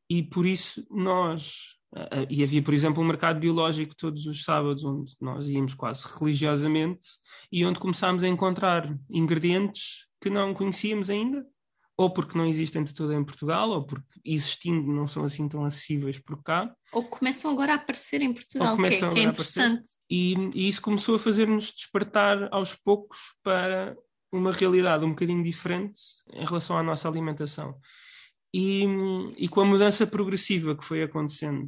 [0.09, 4.83] E por isso nós, uh, e havia, por exemplo, um mercado biológico todos os sábados,
[4.83, 7.07] onde nós íamos quase religiosamente,
[7.51, 11.45] e onde começámos a encontrar ingredientes que não conhecíamos ainda,
[12.04, 15.66] ou porque não existem de todo em Portugal, ou porque existindo não são assim tão
[15.66, 16.74] acessíveis por cá.
[16.92, 19.88] Ou começam agora a aparecer em Portugal, que é, que é interessante.
[20.10, 23.96] E, e, isso começou a fazer-nos despertar aos poucos para
[24.32, 26.00] uma realidade um bocadinho diferente
[26.34, 27.76] em relação à nossa alimentação.
[28.54, 28.86] E,
[29.38, 31.66] e com a mudança progressiva que foi acontecendo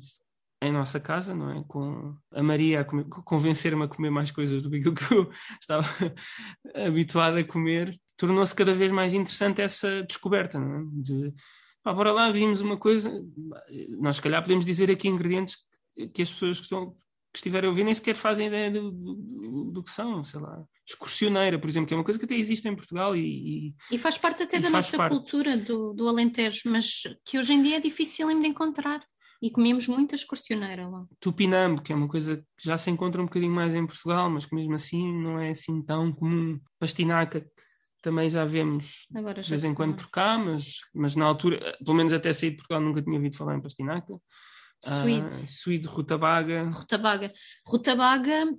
[0.62, 1.64] em nossa casa, não é?
[1.68, 2.86] Com a Maria a
[3.24, 5.88] convencer-me a comer mais coisas do que aquilo que eu estava
[6.74, 10.84] habituado a comer, tornou-se cada vez mais interessante essa descoberta, não é?
[11.02, 11.34] De,
[11.84, 13.12] pá, bora lá, vimos uma coisa,
[14.00, 15.58] nós se calhar podemos dizer aqui ingredientes
[16.14, 16.92] que as pessoas que, estão,
[17.32, 20.64] que estiverem a ouvir nem sequer fazem ideia do, do, do, que são, sei lá.
[20.88, 23.70] Excursioneira, por exemplo, que é uma coisa que até existe em Portugal e...
[23.70, 25.12] E, e faz parte até da nossa parte.
[25.12, 29.02] cultura do, do Alentejo, mas que hoje em dia é difícil de encontrar.
[29.42, 31.06] E comíamos muita excursioneira lá.
[31.20, 34.46] Tupinambo, que é uma coisa que já se encontra um bocadinho mais em Portugal, mas
[34.46, 36.60] que mesmo assim não é assim tão comum.
[36.80, 37.46] Pastinaca,
[38.06, 41.98] também já vemos Agora, de vez em quando por cá, mas, mas na altura, pelo
[41.98, 44.14] menos até sair de Portugal, nunca tinha ouvido falar em pastinaca.
[44.80, 45.26] Suíde.
[45.26, 46.70] Uh, Suíde, rutabaga.
[46.70, 47.34] Rutabaga.
[47.66, 48.56] Rutabaga,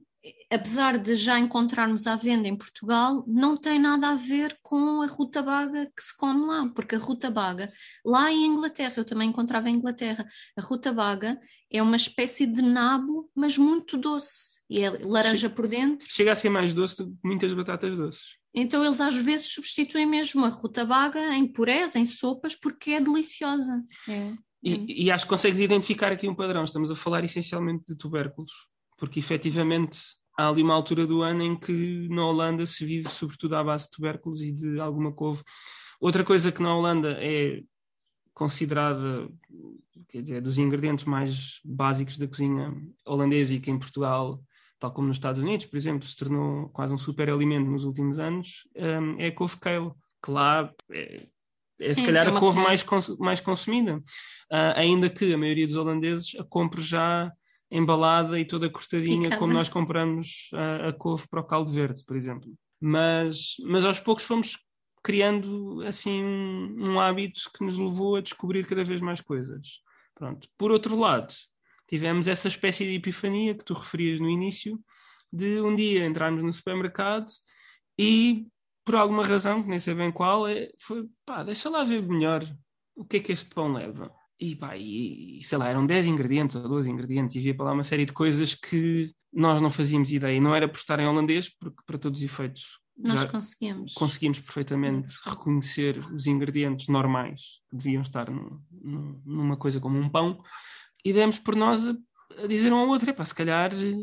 [0.53, 5.07] apesar de já encontrarmos à venda em Portugal, não tem nada a ver com a
[5.07, 7.73] rutabaga que se come lá, porque a rutabaga,
[8.05, 11.39] lá em Inglaterra, eu também encontrava em Inglaterra, a rutabaga
[11.71, 14.57] é uma espécie de nabo, mas muito doce.
[14.69, 16.05] E é laranja por dentro.
[16.11, 18.25] Chega a ser mais doce do que muitas batatas doces.
[18.57, 23.85] Então eles às vezes substituem mesmo a rutabaga em purés, em sopas, porque é deliciosa.
[24.09, 24.33] É.
[24.63, 26.65] E, e, acho que consegues identificar aqui um padrão.
[26.65, 28.51] Estamos a falar essencialmente de tubérculos,
[28.97, 30.01] porque efetivamente
[30.37, 33.85] há ali uma altura do ano em que na Holanda se vive sobretudo à base
[33.85, 35.43] de tubérculos e de alguma couve.
[36.01, 37.63] Outra coisa que na Holanda é
[38.35, 39.29] considerada,
[40.09, 44.43] quer dizer, dos ingredientes mais básicos da cozinha holandesa e que em Portugal
[44.79, 48.19] tal como nos Estados Unidos, por exemplo, se tornou quase um super alimento nos últimos
[48.19, 49.91] anos, um, é a couve kale,
[50.23, 51.27] que lá é,
[51.81, 52.85] é Sim, se calhar é a couve mais,
[53.19, 57.33] mais consumida, uh, ainda que a maioria dos holandeses a compre já
[57.71, 62.17] embalada e toda cortadinha, como nós compramos a, a couve para o caldo verde, por
[62.17, 62.53] exemplo.
[62.81, 64.59] Mas, mas aos poucos fomos
[65.03, 69.81] criando assim um, um hábito que nos levou a descobrir cada vez mais coisas.
[70.15, 70.49] Pronto.
[70.57, 71.33] Por outro lado,
[71.87, 74.79] tivemos essa espécie de epifania que tu referias no início,
[75.33, 77.27] de um dia entrarmos no supermercado
[77.99, 78.47] e,
[78.85, 82.45] por alguma razão, que nem sei bem qual, é, foi pá, deixa lá ver melhor
[82.95, 84.11] o que é que este pão leva.
[84.39, 87.73] E pá, e, sei lá, eram 10 ingredientes ou 12 ingredientes e havia para lá
[87.73, 90.37] uma série de coisas que nós não fazíamos ideia.
[90.37, 93.93] E não era por estar em holandês, porque para todos os efeitos nós conseguimos.
[93.93, 100.43] Conseguimos perfeitamente reconhecer os ingredientes normais que deviam estar num, numa coisa como um pão
[101.07, 101.95] e demos por nós a,
[102.43, 103.95] a dizer um ao outro: se calhar eh,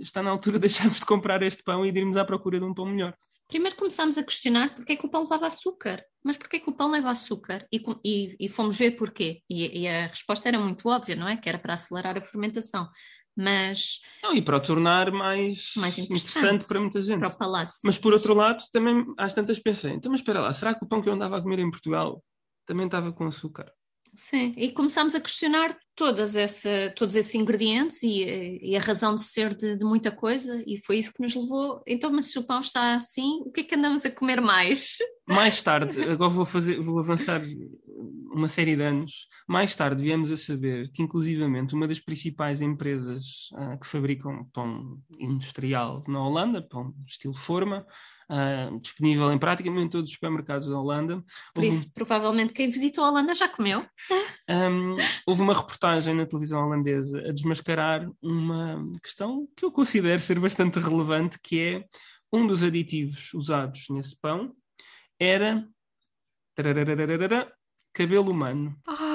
[0.00, 2.64] está na altura de deixarmos de comprar este pão e de irmos à procura de
[2.64, 3.14] um pão melhor.
[3.46, 6.04] Primeiro começámos a questionar porque é que o pão levava açúcar.
[6.24, 7.64] Mas porquê que o pão leva açúcar?
[7.72, 9.40] E, e, e fomos ver porquê.
[9.48, 11.36] E, e, a resposta era muito óbvia, não é?
[11.36, 12.88] Que era para acelerar a fermentação.
[13.36, 14.00] Mas.
[14.20, 17.20] Não, e para o tornar mais, mais interessante, interessante, para muita gente.
[17.20, 17.74] Para o palato.
[17.84, 20.88] Mas por outro lado, também às tantas pensei: então, mas espera lá, será que o
[20.88, 22.20] pão que eu andava a comer em Portugal
[22.66, 23.72] também estava com açúcar?
[24.14, 29.22] Sim, e começámos a questionar todas essa, todos esses ingredientes e, e a razão de
[29.22, 31.82] ser de, de, muita coisa, e foi isso que nos levou.
[31.86, 34.98] Então, mas se o pão está assim, o que é que andamos a comer mais?
[35.26, 37.42] Mais tarde, agora vou, fazer, vou avançar
[38.32, 39.28] uma série de anos.
[39.46, 44.98] Mais tarde viemos a saber que, inclusivamente, uma das principais empresas uh, que fabricam pão
[45.18, 47.86] industrial na Holanda, pão estilo forma,
[48.32, 51.22] uh, disponível em praticamente todos os supermercados da Holanda.
[51.54, 51.90] Por isso, um...
[51.92, 53.84] provavelmente, quem visitou a Holanda já comeu.
[54.48, 60.40] Um, houve uma reportagem na televisão holandesa a desmascarar uma questão que eu considero ser
[60.40, 61.84] bastante relevante, que é
[62.32, 64.54] um dos aditivos usados nesse pão
[65.20, 65.68] era
[67.94, 68.76] cabelo humano.
[68.88, 69.12] Ah.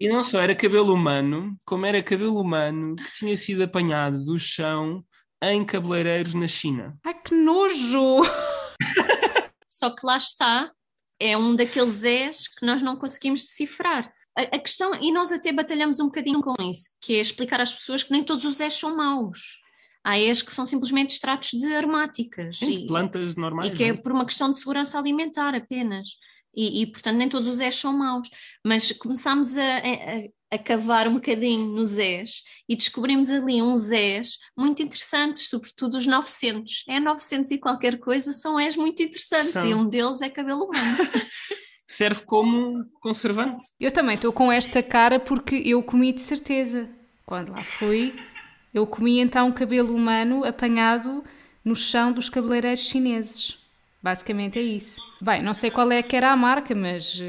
[0.00, 4.38] E não só era cabelo humano, como era cabelo humano que tinha sido apanhado do
[4.38, 5.04] chão
[5.52, 6.96] em cabeleireiros na China.
[7.04, 8.22] Ai que nojo!
[9.66, 10.70] Só que lá está,
[11.20, 14.12] é um daqueles Zés que nós não conseguimos decifrar.
[14.36, 17.72] A, a, questão, e nós até batalhamos um bocadinho com isso, que é explicar às
[17.72, 19.60] pessoas que nem todos os Zés são maus.
[20.04, 22.58] Há Zés que são simplesmente extratos de aromáticas.
[22.58, 23.70] Sim, e, plantas normais.
[23.70, 26.10] E que é, é por uma questão de segurança alimentar apenas.
[26.56, 28.28] E, e, portanto nem todos os Zés são maus.
[28.64, 34.38] Mas começámos a, a, a cavar um bocadinho nos Zés e descobrimos ali uns Zés
[34.56, 36.84] muito interessantes, sobretudo os 900.
[36.88, 39.66] É 900 e qualquer coisa, são Zés muito interessantes são.
[39.66, 40.96] e um deles é cabelo humano.
[41.86, 43.64] Serve como conservante.
[43.78, 46.88] Eu também estou com esta cara porque eu comi de certeza.
[47.26, 48.14] Quando lá fui,
[48.72, 51.22] eu comi então cabelo humano apanhado
[51.64, 53.63] no chão dos cabeleireiros chineses.
[54.04, 55.00] Basicamente é isso.
[55.18, 57.22] Bem, não sei qual é que era a marca, mas uh,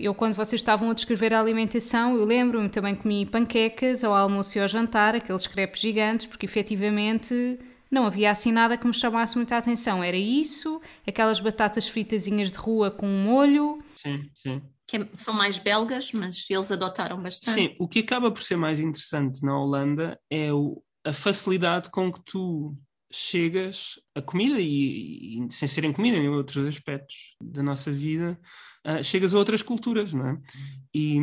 [0.00, 4.56] eu quando vocês estavam a descrever a alimentação, eu lembro-me também comi panquecas ao almoço
[4.56, 7.58] e ao jantar, aqueles crepes gigantes, porque efetivamente
[7.90, 10.02] não havia assim nada que me chamasse muita atenção.
[10.02, 13.84] Era isso, aquelas batatas fritazinhas de rua com um molho.
[13.94, 14.62] Sim, sim.
[14.86, 17.54] Que é, são mais belgas, mas eles adotaram bastante.
[17.54, 22.10] Sim, o que acaba por ser mais interessante na Holanda é o, a facilidade com
[22.10, 22.74] que tu
[23.12, 28.38] chegas a comida e, e, sem serem comida em outros aspectos da nossa vida
[28.86, 30.38] uh, chegas a outras culturas não é?
[30.94, 31.20] E,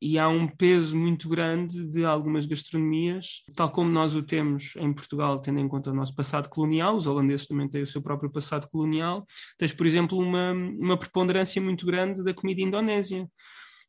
[0.00, 4.92] e, há um peso muito grande de algumas gastronomias tal como nós o temos em
[4.92, 8.30] Portugal tendo em conta o nosso passado colonial os holandeses também têm o seu próprio
[8.30, 13.28] passado colonial tens por exemplo uma, uma preponderância muito grande da comida indonésia.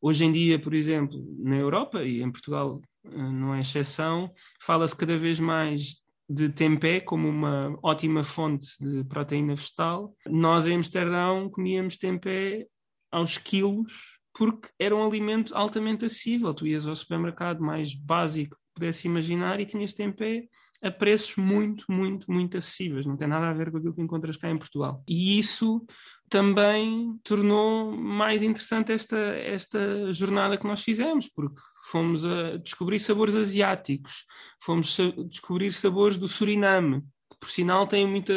[0.02, 4.96] Hoje em dia, por exemplo, na Europa e em Portugal ah, não é exceção, fala-se
[4.96, 5.96] cada vez mais
[6.32, 10.14] de tempé como uma ótima fonte de proteína vegetal.
[10.28, 12.68] Nós em Amsterdão comíamos tempé
[13.10, 16.54] aos quilos porque era um alimento altamente acessível.
[16.54, 20.44] Tu ias ao supermercado mais básico que pudesse imaginar e tinhas tempé
[20.80, 23.04] a preços muito, muito, muito acessíveis.
[23.04, 25.02] Não tem nada a ver com aquilo que encontras cá em Portugal.
[25.08, 25.84] E isso
[26.30, 33.34] também tornou mais interessante esta, esta jornada que nós fizemos, porque fomos a descobrir sabores
[33.34, 34.24] asiáticos,
[34.62, 38.32] fomos a descobrir sabores do Suriname, que por sinal tem, muita,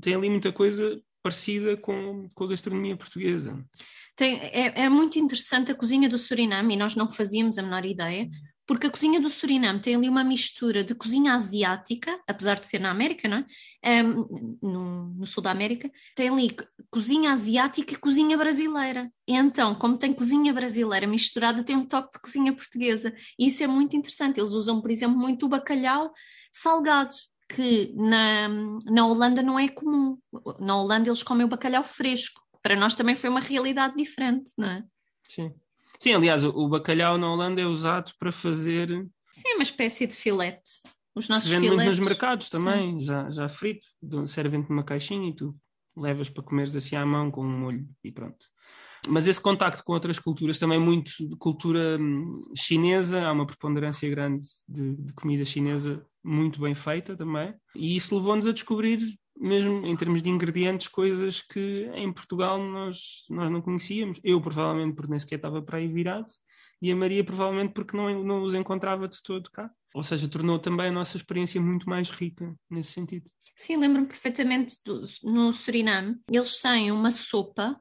[0.00, 3.64] tem ali muita coisa parecida com, com a gastronomia portuguesa.
[4.14, 7.86] Tem, é, é, muito interessante a cozinha do Suriname e nós não fazíamos a menor
[7.86, 8.28] ideia,
[8.66, 12.80] porque a cozinha do Suriname tem ali uma mistura de cozinha asiática, apesar de ser
[12.80, 13.38] na América, não
[13.84, 14.02] é?
[14.02, 16.56] Um, no, no, sul da América, tem ali
[16.90, 19.10] cozinha asiática e cozinha brasileira.
[19.26, 23.14] E então, como tem cozinha brasileira misturada, tem um toque de cozinha portuguesa.
[23.38, 24.40] E isso é muito interessante.
[24.40, 26.12] Eles usam, por exemplo, muito o bacalhau
[26.50, 27.14] salgado,
[27.48, 28.48] que na,
[28.84, 30.18] na Holanda não é comum.
[30.58, 32.42] Na Holanda eles comem o bacalhau fresco.
[32.60, 34.84] Para nós também foi uma realidade diferente, não é?
[35.28, 35.54] Sim.
[35.98, 38.88] Sim, aliás, o, bacalhau na Holanda é usado para fazer.
[39.30, 40.70] Sim, é uma espécie de filete.
[41.14, 41.84] Os nossos Se vende filetes.
[41.84, 43.86] muito nos mercados também, já, já frito.
[44.28, 45.56] Servem-te numa caixinha e tu
[45.96, 48.44] levas para comeres assim à mão com um molho e pronto.
[49.08, 54.08] Mas esse contacto com outras culturas, também muito de cultura hum, chinesa, há uma preponderância
[54.10, 57.54] grande de, de comida chinesa muito bem feita também.
[57.74, 58.98] E isso levou-nos a descobrir
[59.38, 64.20] mesmo em termos de ingredientes, coisas que em Portugal nós, nós não conhecíamos.
[64.22, 66.26] Eu, provavelmente, porque nem sequer estava para aí virado,
[66.80, 69.70] e a Maria, provavelmente, porque não, não os encontrava de todo cá.
[69.94, 73.30] Ou seja, tornou também a nossa experiência muito mais rica nesse sentido.
[73.54, 76.16] Sim, lembro-me perfeitamente do, no Suriname.
[76.30, 77.80] Eles têm uma sopa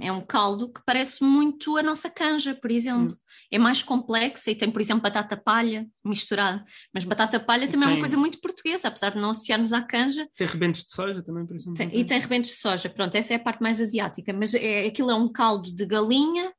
[0.00, 3.12] é um caldo que parece muito a nossa canja, por exemplo.
[3.12, 3.18] Hum.
[3.50, 6.64] É mais complexa e tem, por exemplo, batata palha misturada.
[6.92, 7.88] Mas batata palha também tem...
[7.88, 10.26] é uma coisa muito portuguesa, apesar de não associarmos à canja.
[10.34, 11.74] Tem rebentos de soja também, por exemplo.
[11.74, 14.32] Tem, e tem rebentos de soja, pronto, essa é a parte mais asiática.
[14.32, 16.52] Mas é, aquilo é um caldo de galinha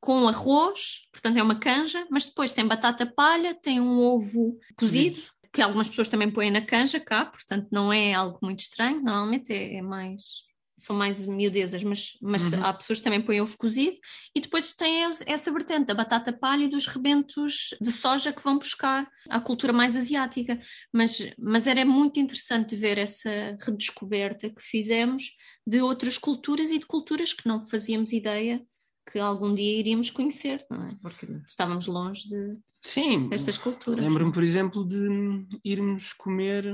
[0.00, 5.20] com arroz, portanto é uma canja, mas depois tem batata palha, tem um ovo cozido,
[5.52, 9.52] que algumas pessoas também põem na canja cá, portanto não é algo muito estranho, normalmente
[9.52, 10.46] é, é mais
[10.78, 12.64] são mais miudezas, mas, mas uhum.
[12.64, 13.96] há pessoas que também põem ovo cozido
[14.34, 18.58] e depois tem essa vertente da batata palha e dos rebentos de soja que vão
[18.58, 20.60] buscar à cultura mais asiática.
[20.92, 26.86] Mas, mas era muito interessante ver essa redescoberta que fizemos de outras culturas e de
[26.86, 28.62] culturas que não fazíamos ideia
[29.10, 30.96] que algum dia iríamos conhecer, não é?
[31.00, 34.04] Porque estávamos longe de, Sim, destas culturas.
[34.04, 36.64] Lembro-me, por exemplo, de irmos comer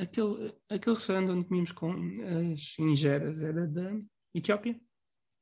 [0.00, 3.96] aquele, aquele restaurante onde comíamos com as ingeras, era da
[4.34, 4.80] Etiópia.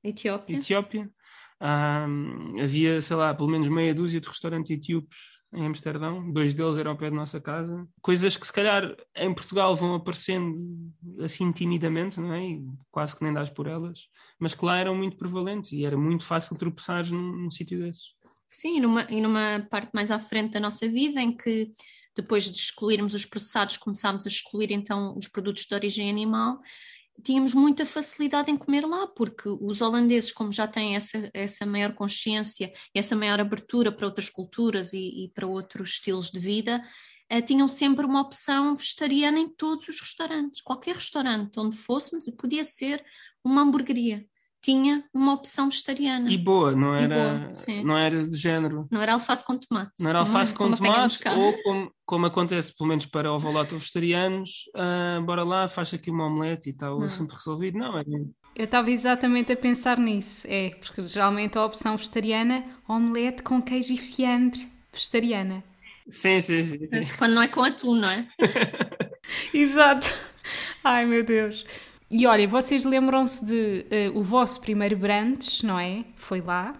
[0.03, 0.57] Etiópia.
[0.57, 1.11] Etiópia.
[2.63, 6.91] Havia, sei lá, pelo menos meia dúzia de restaurantes etíopes em Amsterdão, dois deles eram
[6.91, 7.89] ao pé da nossa casa.
[8.03, 10.55] Coisas que se calhar em Portugal vão aparecendo
[11.21, 12.45] assim timidamente, não é?
[12.45, 15.97] E quase que nem dás por elas, mas que lá eram muito prevalentes e era
[15.97, 18.15] muito fácil tropeçares num, num sítio desses.
[18.47, 21.71] Sim, e numa, e numa parte mais à frente da nossa vida em que
[22.21, 26.61] depois de excluirmos os processados, começámos a excluir então os produtos de origem animal,
[27.23, 31.95] tínhamos muita facilidade em comer lá, porque os holandeses, como já têm essa, essa maior
[31.95, 36.85] consciência e essa maior abertura para outras culturas e, e para outros estilos de vida,
[37.33, 40.61] uh, tinham sempre uma opção vegetariana em todos os restaurantes.
[40.61, 43.05] Qualquer restaurante onde fôssemos, podia ser
[43.45, 44.27] uma hamburgueria
[44.61, 46.31] tinha uma opção vegetariana.
[46.31, 48.89] E boa, não era, boa, não era do género.
[48.91, 49.93] Não era alface com tomate.
[50.01, 55.23] Não era alface com tomate, ou como, como acontece, pelo menos para ovoloto vegetarianos, uh,
[55.23, 57.79] bora lá, faz aqui uma omelete e está o assunto resolvido.
[57.79, 58.05] Não, é...
[58.57, 63.95] Eu estava exatamente a pensar nisso, é, porque geralmente a opção vegetariana, omelete com queijo
[63.95, 65.63] e fiambre, vegetariana.
[66.11, 66.79] Sim, sim, sim.
[66.89, 67.13] sim.
[67.19, 68.27] Quando não é com atum, não é?
[69.53, 70.09] Exato.
[70.83, 71.67] Ai, meu Deus.
[72.11, 76.07] E olha, vocês lembram-se de uh, o vosso primeiro brunch, não é?
[76.17, 76.73] Foi lá.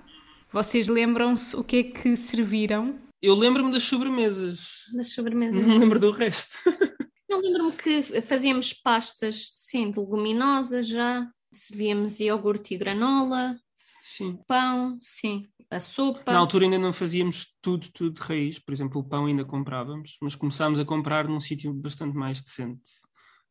[0.51, 2.99] Vocês lembram-se o que é que serviram?
[3.21, 4.87] Eu lembro-me das sobremesas.
[4.97, 5.67] Das sobremesas.
[5.67, 6.57] Não lembro do resto.
[7.29, 11.31] Eu lembro-me que fazíamos pastas, sim, de leguminosas já.
[11.53, 13.55] Servíamos iogurte e granola.
[14.01, 14.39] Sim.
[14.47, 15.47] Pão, sim.
[15.71, 16.33] A sopa.
[16.33, 18.59] Na altura ainda não fazíamos tudo, tudo de raiz.
[18.59, 22.91] Por exemplo, o pão ainda comprávamos, mas começámos a comprar num sítio bastante mais decente.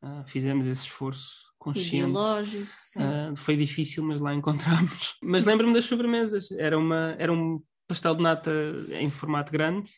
[0.01, 2.09] Uh, fizemos esse esforço consciente.
[2.09, 2.99] Ideológico, sim.
[2.99, 5.15] Uh, foi difícil, mas lá encontramos.
[5.21, 6.51] Mas lembro-me das sobremesas.
[6.51, 8.51] Era, uma, era um pastel de nata
[8.91, 9.89] em formato grande.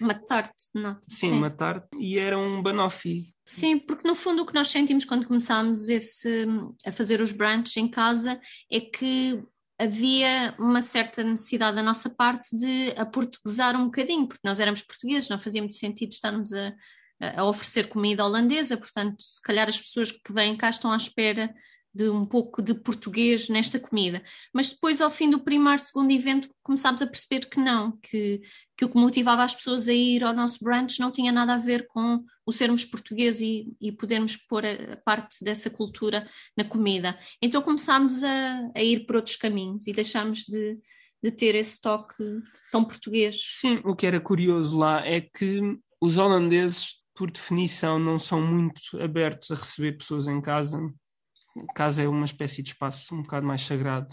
[0.00, 1.02] Uma tarte de nata.
[1.08, 1.88] Sim, sim, uma tarte.
[1.98, 3.34] E era um banoffee.
[3.44, 6.46] Sim, porque no fundo o que nós sentimos quando começámos esse,
[6.86, 9.42] a fazer os brunches em casa é que
[9.78, 15.28] havia uma certa necessidade da nossa parte de aportuguesar um bocadinho, porque nós éramos portugueses,
[15.28, 16.74] não fazia muito sentido estarmos a,
[17.20, 21.54] a oferecer comida holandesa, portanto, se calhar as pessoas que vêm cá estão à espera
[21.92, 24.22] de um pouco de português nesta comida.
[24.54, 28.40] Mas depois, ao fim do primeiro, segundo evento, começámos a perceber que não, que,
[28.76, 31.58] que o que motivava as pessoas a ir ao nosso brunch não tinha nada a
[31.58, 36.64] ver com o sermos portugueses e, e podermos pôr a, a, parte dessa cultura na
[36.64, 37.18] comida.
[37.42, 40.78] Então começámos a, a ir por outros caminhos e deixámos de,
[41.22, 42.22] de ter esse toque
[42.70, 43.40] tão português.
[43.58, 45.60] Sim, o que era curioso lá é que
[46.00, 50.80] os holandeses por definição, não são muito abertos a receber pessoas em casa.
[51.74, 54.08] Casa é uma espécie de espaço um bocado mais sagrado.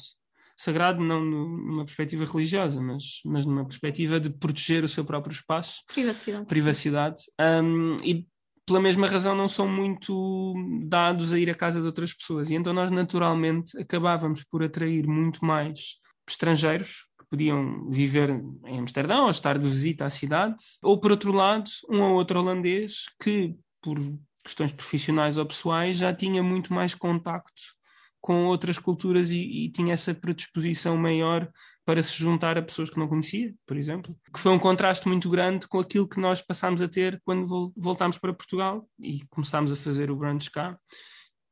[0.58, 5.84] Sagrado não numa perspectiva religiosa, mas, mas numa perspectiva de proteger o seu próprio espaço.
[5.88, 6.46] Privacidade.
[6.48, 7.22] Privacidade.
[7.40, 8.28] Um, e
[8.66, 10.54] pela mesma razão não são muito
[10.84, 12.50] dados a ir à casa de outras pessoas.
[12.50, 15.96] E então nós naturalmente acabávamos por atrair muito mais
[16.28, 18.30] estrangeiros podiam viver
[18.66, 22.40] em Amsterdão ou estar de visita à cidade, ou por outro lado, um ou outro
[22.40, 23.98] holandês que, por
[24.44, 27.78] questões profissionais ou pessoais, já tinha muito mais contacto
[28.20, 31.50] com outras culturas e, e, tinha essa predisposição maior
[31.86, 34.18] para se juntar a pessoas que não conhecia, por exemplo.
[34.34, 38.18] Que foi um contraste muito grande com aquilo que nós passámos a ter quando voltámos
[38.18, 40.78] para Portugal e começámos a fazer o brunch cá,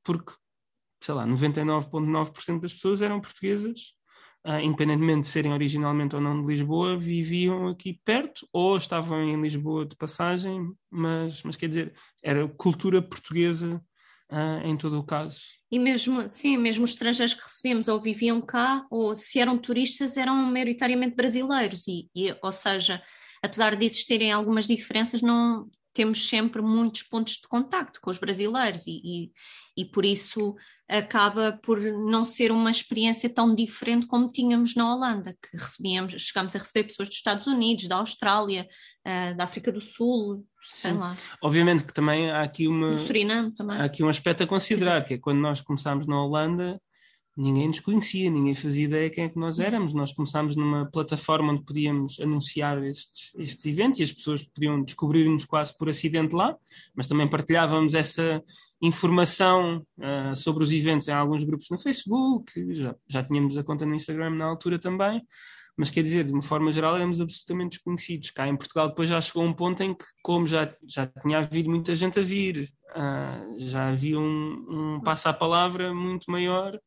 [0.03, 0.33] porque,
[1.01, 3.93] sei lá, 99,9% das pessoas eram portuguesas
[4.45, 9.41] uh, independentemente de serem originalmente ou não de Lisboa, viviam aqui perto ou estavam em
[9.41, 11.93] Lisboa de passagem, mas, mas quer dizer,
[12.23, 13.81] era cultura portuguesa
[14.31, 15.41] uh, em todo o caso.
[15.71, 20.17] E mesmo, sim, mesmo os estrangeiros que recebemos ou viviam cá, ou se eram turistas,
[20.17, 23.01] eram maioritariamente brasileiros, e, e ou seja,
[23.43, 28.85] apesar de existirem algumas diferenças, não temos sempre muitos pontos de contacto com os brasileiros
[28.85, 29.31] e, e,
[29.77, 30.55] e, por isso
[30.87, 36.55] acaba por não ser uma experiência tão diferente como tínhamos na Holanda, que recebíamos, chegámos
[36.55, 38.67] a receber pessoas dos Estados Unidos, da Austrália,
[39.07, 40.97] uh, da África do Sul, sei Sim.
[40.97, 41.15] lá.
[41.41, 43.77] Obviamente que também há aqui uma do Suriname também.
[43.77, 46.79] há aqui um aspecto a considerar, que é quando nós começámos na Holanda,
[47.37, 49.93] ninguém nos conhecia, ninguém fazia ideia quem é que nós éramos.
[49.93, 55.43] Nós começámos numa plataforma onde podíamos anunciar estes, estes eventos e as pessoas podiam descobrir-nos
[55.43, 56.55] quase por acidente lá,
[56.95, 58.41] mas também partilhávamos essa
[58.81, 63.85] informação uh, sobre os eventos em alguns grupos no Facebook, já, já tínhamos a conta
[63.85, 65.21] no Instagram na altura também.
[65.77, 68.31] Mas quer dizer, de uma forma geral, éramos absolutamente desconhecidos.
[68.31, 71.69] Cá em Portugal, depois já chegou um ponto em que, como já, já tinha havido
[71.69, 76.79] muita gente a vir, uh, já havia um, um passo à palavra muito maior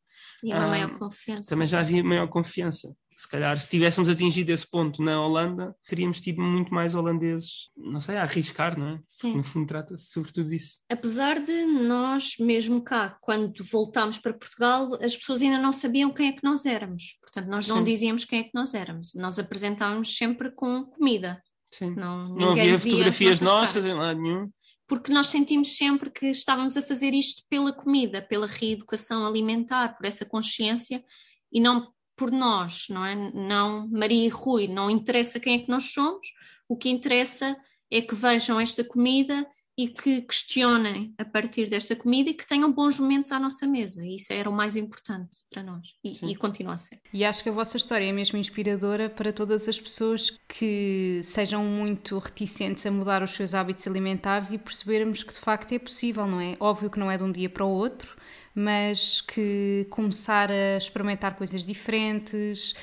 [0.43, 1.51] e uma ah, maior confiança.
[1.51, 2.95] Também já havia maior confiança.
[3.17, 7.99] Se calhar, se tivéssemos atingido esse ponto na Holanda, teríamos tido muito mais holandeses, não
[7.99, 9.01] sei, a arriscar, não é?
[9.09, 9.37] Sim.
[9.37, 10.79] No fundo, trata-se sobretudo disso.
[10.89, 16.29] Apesar de nós, mesmo cá, quando voltámos para Portugal, as pessoas ainda não sabiam quem
[16.29, 17.19] é que nós éramos.
[17.21, 17.85] Portanto, nós não Sim.
[17.85, 19.13] dizíamos quem é que nós éramos.
[19.17, 21.43] Nós apresentávamos sempre com comida.
[21.73, 21.97] Sim.
[21.97, 24.49] Não, não havia fotografias nossas em lado nenhum
[24.89, 30.07] porque nós sentimos sempre que estávamos a fazer isto pela comida, pela reeducação alimentar, por
[30.07, 31.05] essa consciência
[31.53, 33.15] e não por nós, não é?
[33.15, 36.27] Não Maria e Rui, não interessa quem é que nós somos,
[36.67, 37.57] o que interessa
[37.91, 39.47] é que vejam esta comida
[39.79, 44.05] e que questionem a partir desta comida e que tenham bons momentos à nossa mesa.
[44.05, 47.01] Isso era o mais importante para nós e, e, continua a ser.
[47.15, 51.65] E acho que a vossa história é mesmo inspiradora para todas as pessoas que sejam
[51.65, 56.27] muito reticentes a mudar os seus hábitos alimentares e percebermos que de facto é possível,
[56.27, 56.57] não é?
[56.59, 58.17] Óbvio que não é de um dia para o outro,
[58.59, 62.75] mas que começar a experimentar coisas diferentes,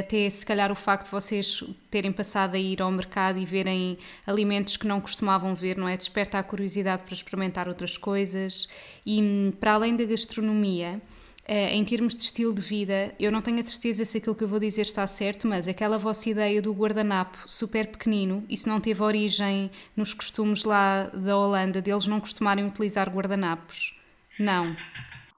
[0.00, 3.96] até se calhar o facto de vocês terem passado a ir ao mercado e verem
[4.26, 5.96] alimentos que não costumavam ver, não é?
[5.96, 8.68] Desperta a curiosidade para experimentar outras coisas
[9.06, 11.00] e para além da gastronomia.
[11.46, 14.42] Eh, em termos de estilo de vida, eu não tenho a certeza se aquilo que
[14.42, 18.80] eu vou dizer está certo, mas aquela vossa ideia do guardanapo super pequenino, isso não
[18.80, 23.96] teve origem nos costumes lá da Holanda, deles não costumarem utilizar guardanapos?
[24.38, 24.76] Não.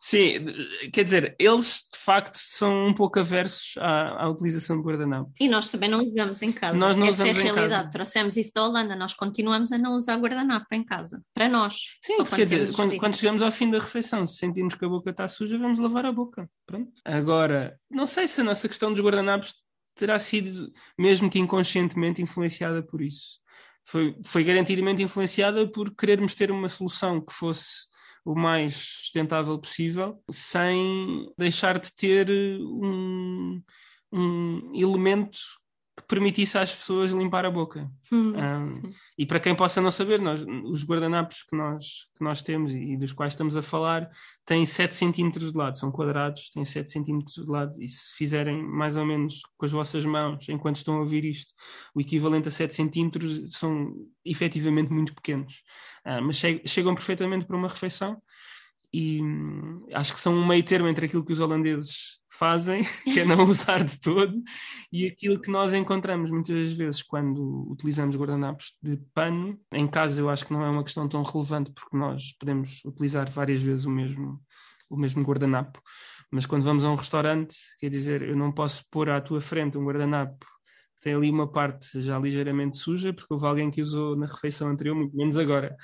[0.07, 0.45] Sim,
[0.93, 5.33] quer dizer, eles de facto são um pouco aversos à, à utilização de guardanapo.
[5.41, 6.77] E nós também não usamos em casa.
[6.77, 7.71] Nós não Essa usamos é a realidade.
[7.71, 7.91] Casa.
[7.91, 11.77] Trouxemos isso da Holanda, nós continuamos a não usar guardanapo em casa, para nós.
[12.03, 15.09] Sim, quer dizer, quando, quando, chegamos ao fim da refeição, se sentimos que a boca
[15.09, 16.51] está suja, vamos lavar a boca.
[16.67, 16.93] Pronto.
[17.03, 19.55] Agora, não sei se a nossa questão dos guardanapos
[19.95, 23.39] terá sido, mesmo que inconscientemente, influenciada por isso.
[23.83, 27.94] Foi, foi garantidamente influenciada por querermos ter uma solução que fosse
[28.25, 33.63] o mais sustentável possível, sem deixar de ter um,
[34.13, 35.39] um elemento
[35.97, 37.89] que permitisse às pessoas limpar a boca.
[38.11, 42.43] Hum, um, e para quem possa não saber, nós, os guardanapos que nós, que nós
[42.43, 44.11] temos e, dos quais estamos a falar
[44.45, 48.61] têm 7 centímetros de lado, são quadrados, têm 7 centímetros de lado, e se fizerem
[48.61, 51.55] mais ou menos com as vossas mãos, enquanto estão a ouvir isto,
[51.95, 55.63] o equivalente a 7 centímetros são efetivamente muito pequenos,
[56.05, 58.21] uh, mas che chegam perfeitamente para uma refeição
[58.93, 63.21] e hum, acho que são um meio termo entre aquilo que os holandeses fazem, que
[63.21, 64.35] é não usar de todo,
[64.93, 69.59] e aquilo que nós encontramos muitas vezes quando utilizamos guardanapos de pano.
[69.73, 73.31] Em casa eu acho que não é uma questão tão relevante porque nós podemos utilizar
[73.31, 74.41] várias vezes o mesmo,
[74.91, 75.81] o mesmo guardanapo,
[76.31, 79.79] mas quando vamos a um restaurante, quer dizer, eu não posso pôr à tua frente
[79.79, 80.47] um guardanapo
[80.97, 84.69] que tem ali uma parte já ligeiramente suja porque houve alguém que usou na refeição
[84.69, 85.77] anterior, muito menos agora.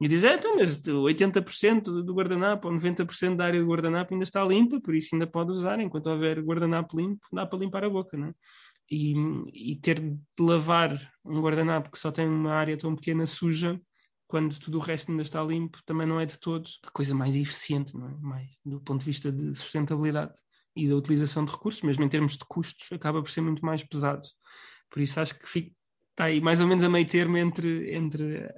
[0.00, 4.24] E diz, é, então, mas 80% do guardanapo ou 90% da área do guardanapo ainda
[4.24, 5.78] está limpa, por isso ainda pode usar.
[5.78, 8.32] Enquanto houver guardanapo limpo, dá para limpar a boca, é?
[8.90, 9.14] E,
[9.52, 13.78] e ter de lavar um guardanapo que só tem uma área tão pequena suja,
[14.26, 17.36] quando tudo o resto ainda está limpo, também não é de todo a coisa mais
[17.36, 18.14] eficiente, não é?
[18.20, 20.32] Mais, do ponto de vista de sustentabilidade
[20.74, 23.84] e da utilização de recursos, mesmo em termos de custos, acaba por ser muito mais
[23.84, 24.26] pesado.
[24.88, 25.72] Por isso acho que fica,
[26.12, 28.48] está aí mais ou menos a meio termo entre, entre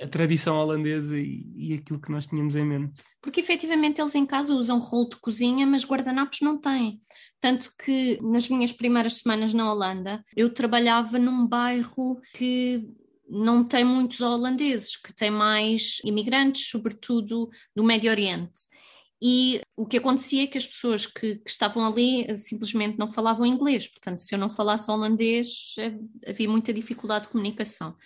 [0.00, 3.02] a tradição holandesa e, e, aquilo que nós tínhamos em mente.
[3.22, 6.98] Porque efetivamente eles em casa usam rolo de cozinha, mas guardanapos não têm.
[7.40, 12.84] Tanto que nas minhas primeiras semanas na Holanda, eu trabalhava num bairro que
[13.28, 18.60] não tem muitos holandeses, que tem mais imigrantes, sobretudo do Médio Oriente.
[19.22, 23.46] E o que acontecia é que as pessoas que, que, estavam ali simplesmente não falavam
[23.46, 25.94] inglês, portanto, se eu não falasse holandês, eh,
[26.28, 27.96] havia muita dificuldade de comunicação.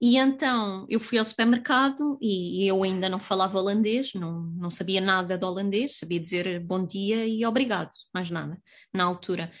[0.00, 5.00] E então eu fui ao supermercado e eu ainda não falava holandês, não, não sabia
[5.00, 8.58] nada de holandês, sabia dizer bom dia e obrigado, mais nada,
[8.94, 9.52] na altura.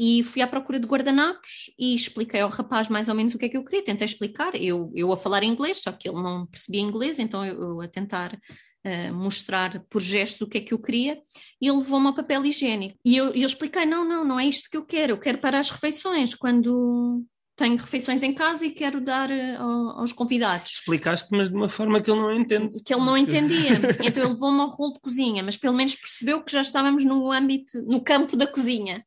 [0.00, 3.46] E fui à procura de guardanapos e expliquei ao rapaz mais ou menos o que
[3.46, 3.82] é que eu queria.
[3.82, 7.60] Tentei explicar, eu, eu a falar inglês, só que ele não percebia inglês, então eu,
[7.60, 11.20] eu a tentar uh, mostrar por gesto o que é que eu queria.
[11.60, 12.96] E ele levou-me ao papel higiênico.
[13.04, 15.58] E eu, eu expliquei: não, não, não é isto que eu quero, eu quero para
[15.58, 17.24] as refeições, quando
[17.58, 20.74] tenho refeições em casa e quero dar uh, aos convidados.
[20.74, 22.80] Explicaste, mas de uma forma que ele não entende.
[22.82, 23.72] Que ele não entendia.
[24.02, 27.30] então ele levou-me ao rolo de cozinha, mas pelo menos percebeu que já estávamos no
[27.32, 29.04] âmbito, no campo da cozinha.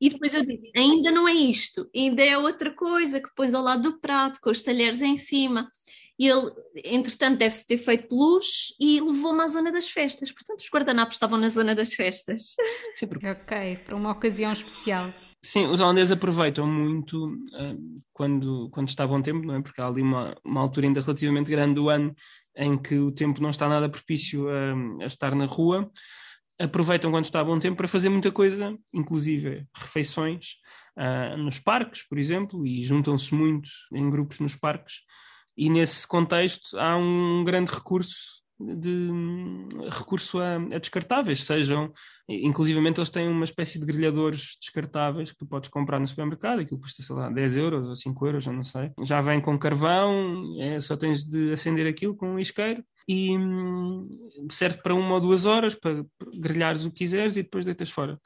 [0.00, 3.62] E depois eu disse: ainda não é isto, ainda é outra coisa que pões ao
[3.62, 5.68] lado do prato, com os talheres em cima.
[6.22, 6.52] E ele,
[6.84, 10.30] entretanto, deve-se ter feito luz e levou-me à zona das festas.
[10.30, 12.54] Portanto, os guardanapos estavam na zona das festas.
[12.94, 13.26] Sim, porque...
[13.26, 15.10] Ok, para uma ocasião especial.
[15.44, 19.62] Sim, os holandeses aproveitam muito uh, quando, quando está bom tempo, não é?
[19.62, 22.14] Porque há ali uma, uma altura ainda relativamente grande do ano
[22.56, 25.90] em que o tempo não está nada propício a, a estar na rua.
[26.56, 30.52] Aproveitam quando está bom tempo para fazer muita coisa, inclusive refeições
[30.96, 35.00] uh, nos parques, por exemplo, e juntam-se muito em grupos nos parques
[35.56, 39.10] e nesse contexto há um grande recurso de
[39.90, 41.92] recurso a, a, descartáveis, sejam,
[42.28, 46.80] inclusivamente eles têm uma espécie de grelhadores descartáveis que tu podes comprar no supermercado, aquilo
[46.80, 48.92] custa, sei lá, 10 euros ou 5 euros, já não sei.
[49.02, 54.08] Já vem com carvão, é, só tens de acender aquilo com um isqueiro e hum,
[54.50, 56.04] serve para uma ou duas horas para
[56.38, 58.18] grelhares o que quiseres e depois deitas fora.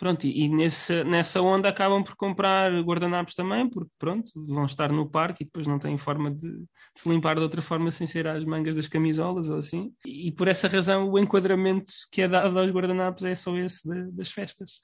[0.00, 5.06] Pronto, e, nesse, nessa onda acabam por comprar guardanapos também, porque pronto, vão estar no
[5.06, 8.26] parque e depois não têm forma de, de, se limpar de outra forma sem ser
[8.26, 9.92] as mangas das camisolas ou assim.
[10.06, 13.86] E, e por essa razão o enquadramento que é dado aos guardanapos é só esse
[13.86, 14.80] de, das festas.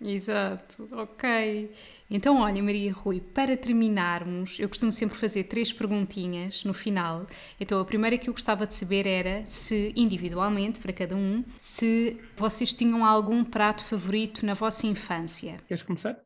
[0.00, 1.70] Exato, ok.
[2.08, 7.26] Então, olha, Maria Rui, para terminarmos, eu costumo sempre fazer três perguntinhas no final.
[7.58, 12.16] Então, a primeira que eu gostava de saber era se, individualmente, para cada um, se
[12.36, 15.56] vocês tinham algum prato favorito na vossa infância.
[15.66, 16.16] Queres começar?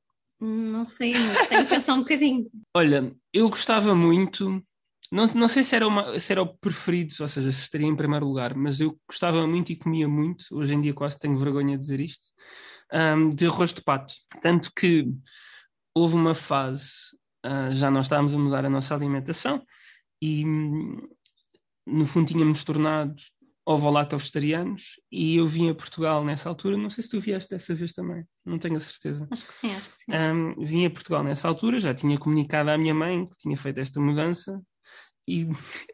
[0.41, 1.13] Não sei,
[1.49, 2.51] tenho que pensar um bocadinho.
[2.75, 4.63] Olha, eu gostava muito.
[5.11, 7.97] Não, não sei se era, uma, se era o preferido, ou seja, se estaria em
[7.97, 10.45] primeiro lugar, mas eu gostava muito e comia muito.
[10.53, 12.29] Hoje em dia quase tenho vergonha de dizer isto
[12.93, 14.15] um, de arroz de pato.
[14.41, 15.07] Tanto que
[15.95, 16.91] houve uma fase,
[17.45, 19.63] uh, já nós estávamos a mudar a nossa alimentação
[20.23, 20.45] e
[21.87, 23.15] no fundo tínhamos tornado
[23.67, 27.93] ovo-lacto-vegetarianos e eu vim a Portugal nessa altura, não sei se tu vieste dessa vez
[27.93, 29.29] também, não tenho a certeza.
[29.31, 30.13] Acho que sim, acho que sim.
[30.13, 33.79] Um, vim a Portugal nessa altura, já tinha comunicado à minha mãe que tinha feito
[33.79, 34.61] esta mudança
[35.27, 35.47] e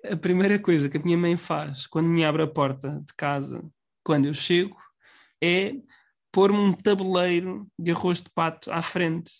[0.04, 3.62] a primeira coisa que a minha mãe faz quando me abre a porta de casa,
[4.02, 4.76] quando eu chego,
[5.42, 5.74] é
[6.32, 9.32] pôr-me um tabuleiro de arroz de pato à frente.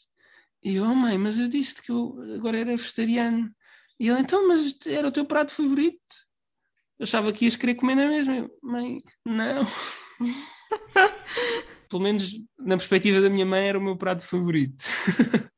[0.62, 3.50] E eu, oh mãe, mas eu disse que eu agora era vegetariano.
[3.98, 5.98] E ele, então, mas era o teu prato favorito?
[6.98, 8.36] Eu achava que ias querer comer na mesma.
[8.36, 9.64] Eu, mãe, não.
[11.88, 14.84] Pelo menos na perspectiva da minha mãe era o meu prato favorito.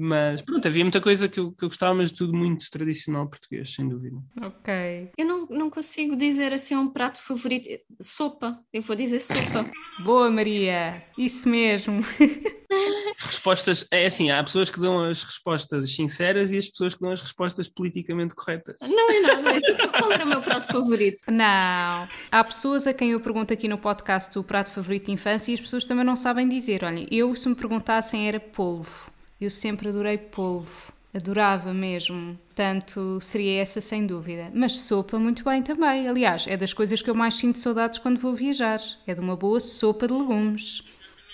[0.00, 3.74] Mas pronto, havia muita coisa que eu, que eu gostava, mas tudo muito tradicional português,
[3.74, 4.16] sem dúvida.
[4.40, 5.10] Ok.
[5.18, 7.68] Eu não, não consigo dizer assim um prato favorito.
[8.00, 9.68] Sopa, eu vou dizer sopa.
[10.04, 12.04] Boa, Maria, isso mesmo.
[13.18, 17.10] Respostas, é assim, há pessoas que dão as respostas sinceras e as pessoas que dão
[17.10, 18.76] as respostas politicamente corretas.
[18.80, 21.24] Não é nada, é tipo, qual era o meu prato favorito?
[21.28, 25.50] Não, há pessoas a quem eu pergunto aqui no podcast o prato favorito de infância
[25.50, 26.84] e as pessoas também não sabem dizer.
[26.84, 29.17] Olha, eu se me perguntassem era polvo.
[29.40, 32.36] Eu sempre adorei polvo, adorava mesmo.
[32.46, 34.50] Portanto, seria essa sem dúvida.
[34.52, 36.08] Mas sopa, muito bem também.
[36.08, 38.80] Aliás, é das coisas que eu mais sinto saudades quando vou viajar.
[39.06, 40.82] É de uma boa sopa de legumes.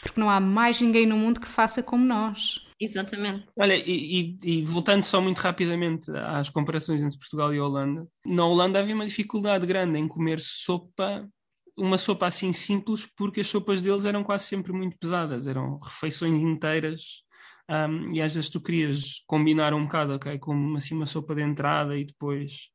[0.03, 2.69] Porque não há mais ninguém no mundo que faça como nós.
[2.79, 3.47] Exatamente.
[3.59, 8.45] Olha, e, e, e, voltando só muito rapidamente às comparações entre Portugal e Holanda, na
[8.45, 11.27] Holanda havia uma dificuldade grande em comer sopa,
[11.75, 16.43] uma sopa assim simples, porque as sopas deles eram quase sempre muito pesadas, eram refeições
[16.43, 17.24] inteiras
[17.69, 21.43] um, e às vezes tu querias combinar um bocado, ok, com assim uma sopa de
[21.43, 22.71] entrada e depois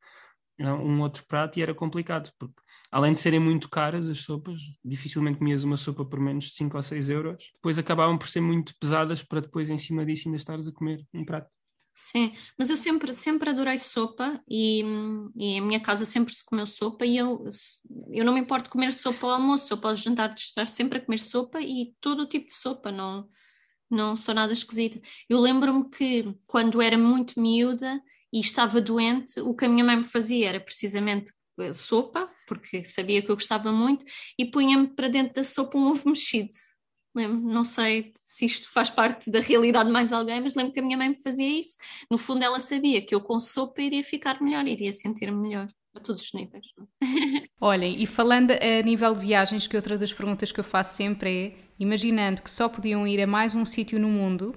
[0.62, 2.62] uh, um outro prato e era complicado, porque
[2.92, 6.76] além de serem muito caras as sopas, dificilmente comias uma sopa por menos de 5
[6.76, 10.38] ou 6 euros, depois acabavam por ser muito pesadas para depois em cima disso ainda
[10.38, 11.50] estares a comer um prato.
[12.02, 14.82] Sim, mas eu sempre, sempre adorei sopa e,
[15.36, 17.44] e em minha casa sempre se comeu sopa e eu,
[18.10, 21.06] eu não me importo comer sopa ao almoço, sopa ao jantar, de estar sempre a
[21.06, 23.28] comer sopa e todo o tipo de sopa, não,
[23.90, 25.02] não sou nada esquisita.
[25.28, 29.98] Eu lembro-me que quando era muito miúda e estava doente, o que a minha mãe
[29.98, 34.06] me fazia era precisamente eh, sopa, porque sabia que eu gostava muito,
[34.38, 36.50] e punha-me para dentro da sopa um ovo mexido.
[37.16, 40.80] Lembro, não sei se isto faz parte da realidade de mais alguém, mas lembro que
[40.80, 41.78] a minha mãe me fazia isso.
[42.10, 46.00] No fundo, ela sabia que eu com sopa iria ficar melhor, iria sentir-me melhor a
[46.00, 46.66] todos os níveis.
[47.60, 51.48] Olhem, e falando a nível de viagens, que outra das perguntas que eu faço sempre
[51.48, 54.56] é: imaginando que só podiam ir a mais um sítio no mundo,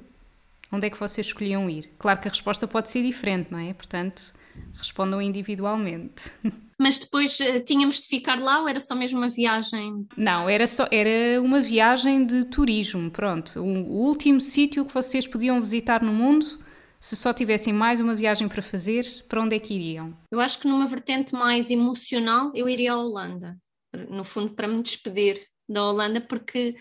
[0.71, 1.91] onde é que vocês escolhiam ir?
[1.99, 3.73] Claro que a resposta pode ser diferente, não é?
[3.73, 4.35] Portanto,
[4.75, 6.31] respondam individualmente.
[6.79, 10.05] Mas depois uh, tínhamos de ficar lá ou era só mesmo uma viagem?
[10.17, 13.61] Não, era só era uma viagem de turismo, pronto.
[13.61, 16.59] O, o último sítio que vocês podiam visitar no mundo
[17.03, 20.17] Se só tivessem mais uma viagem para fazer, para onde é que iriam?
[20.31, 23.59] Eu acho que numa vertente mais emocional, eu iria à Holanda.
[24.09, 26.77] No fundo, para me despedir da Holanda, porque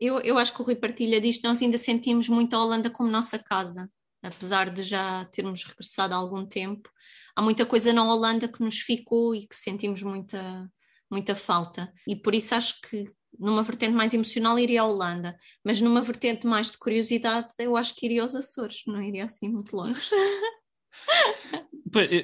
[0.00, 3.10] eu, eu acho que o Rui partilha disto, nós ainda sentimos muito a Holanda como
[3.10, 3.86] nossa casa,
[4.22, 6.88] apesar de já termos regressado há algum tempo.
[7.36, 10.72] Há muita coisa na Holanda que nos ficou e que sentimos muita,
[11.10, 11.92] muita falta.
[12.06, 13.04] E por isso acho que
[13.38, 17.94] numa vertente mais emocional iria à Holanda, mas numa vertente mais de curiosidade eu acho
[17.94, 20.00] que iria aos Açores, não iria assim muito longe.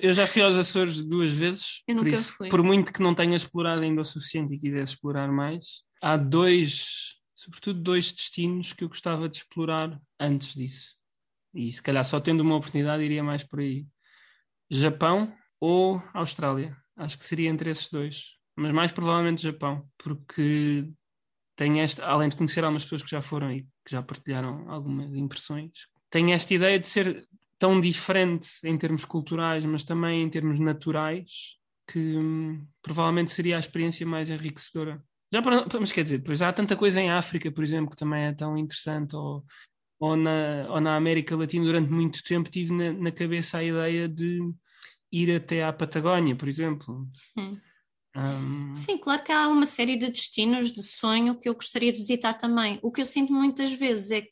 [0.00, 3.82] Eu já fui aos Açores duas vezes, por isso, por muito que não tenha explorado
[3.82, 9.28] ainda o suficiente e quisesse explorar mais, há dois, sobretudo dois destinos que eu gostava
[9.28, 10.94] de explorar antes disso.
[11.52, 13.86] E se calhar só tendo uma oportunidade iria mais por aí.
[14.70, 16.76] Japão ou Austrália.
[16.96, 20.90] Acho que seria entre esses dois mas mais provavelmente Japão, porque
[21.56, 25.14] tem esta, além de conhecer algumas pessoas que já foram e que já partilharam algumas
[25.14, 25.72] impressões,
[26.10, 27.26] tem esta ideia de ser
[27.58, 31.56] tão diferente em termos culturais, mas também em termos naturais,
[31.90, 35.02] que hum, provavelmente seria a experiência mais enriquecedora.
[35.32, 38.24] Já para, mas quer dizer, depois há tanta coisa em África, por exemplo, que também
[38.24, 39.44] é tão interessante, ou,
[39.98, 44.08] ou, na, ou na América Latina, durante muito tempo tive na, na cabeça a ideia
[44.08, 44.40] de
[45.10, 47.08] ir até à Patagónia, por exemplo.
[47.12, 47.60] Sim.
[48.74, 52.34] Sim, claro que há uma série de destinos de sonho que eu gostaria de visitar
[52.34, 52.78] também.
[52.82, 54.30] O que eu sinto muitas vezes é que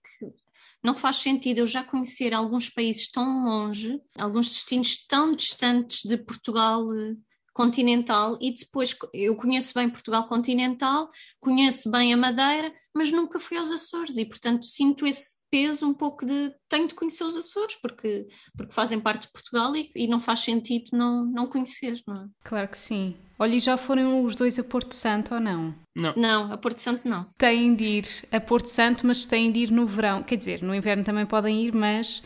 [0.82, 6.18] não faz sentido eu já conhecer alguns países tão longe, alguns destinos tão distantes de
[6.18, 7.14] Portugal eh,
[7.54, 11.08] continental e depois eu conheço bem Portugal continental,
[11.40, 15.94] conheço bem a Madeira, mas nunca fui aos Açores e portanto sinto esse peso um
[15.94, 18.26] pouco de tenho de conhecer os Açores porque,
[18.56, 22.26] porque fazem parte de Portugal e, e não faz sentido não, não conhecer, não é?
[22.42, 23.16] Claro que sim.
[23.38, 25.74] Olha, e já foram os dois a Porto Santo ou não?
[25.94, 26.12] Não.
[26.16, 27.24] Não, a Porto Santo não.
[27.38, 30.22] Têm de ir a Porto Santo, mas têm de ir no verão.
[30.22, 32.22] Quer dizer, no inverno também podem ir, mas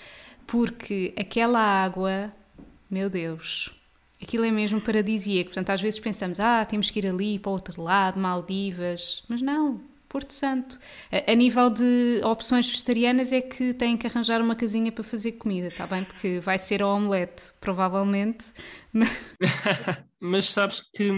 [0.46, 2.32] porque aquela água,
[2.90, 3.77] meu Deus,
[4.22, 5.50] aquilo é mesmo paradisíaco.
[5.50, 9.22] Portanto, às vezes pensamos, ah, temos que ir ali para o outro lado, Maldivas.
[9.28, 10.78] Mas não, Porto Santo.
[11.12, 15.32] A, a, nível de opções vegetarianas é que têm que arranjar uma casinha para fazer
[15.32, 16.04] comida, está bem?
[16.04, 18.46] Porque vai ser o omelete, provavelmente.
[20.20, 21.10] Mas sabes que,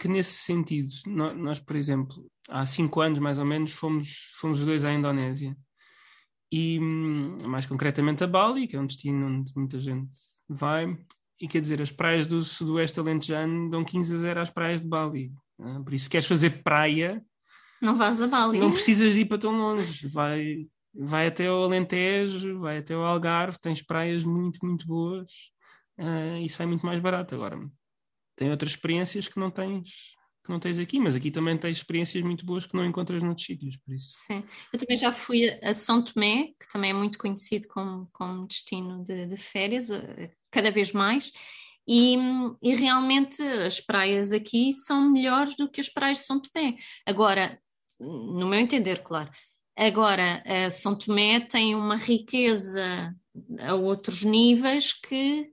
[0.00, 2.14] que nesse sentido, nós, por exemplo,
[2.48, 5.56] há cinco anos mais ou menos, fomos, fomos dois à Indonésia.
[6.52, 10.16] E mais concretamente a Bali, que é um destino onde muita gente
[10.48, 10.96] vai.
[11.44, 14.88] E quer dizer, as praias do sudoeste alentejano dão 15 a 0 às praias de
[14.88, 15.30] Bali.
[15.60, 17.22] Ah, por isso, se queres fazer praia,
[17.82, 18.58] não vás a Bali.
[18.58, 20.08] Não precisas de ir para tão longe.
[20.08, 25.30] Vai, vai até o Alentejo, vai até o Algarve, tens praias muito, muito boas
[25.98, 27.34] uh, e sai muito mais barato.
[27.34, 27.60] Agora,
[28.36, 32.22] tem outras experiências que não tens que não tens aqui, mas aqui também tens experiências
[32.22, 34.10] muito boas que não encontras noutros sítios, por isso.
[34.12, 38.46] Sim, eu também já fui a São Tomé, que também é muito conhecido como, como
[38.46, 39.88] destino de, de férias,
[40.54, 41.32] cada vez mais,
[41.86, 42.16] e,
[42.62, 46.76] e, realmente as praias aqui são melhores do que as praias de São Tomé.
[47.04, 47.60] Agora,
[48.00, 49.30] no meu entender, claro.
[49.76, 53.14] Agora, São Tomé tem uma riqueza
[53.60, 55.50] a outros níveis que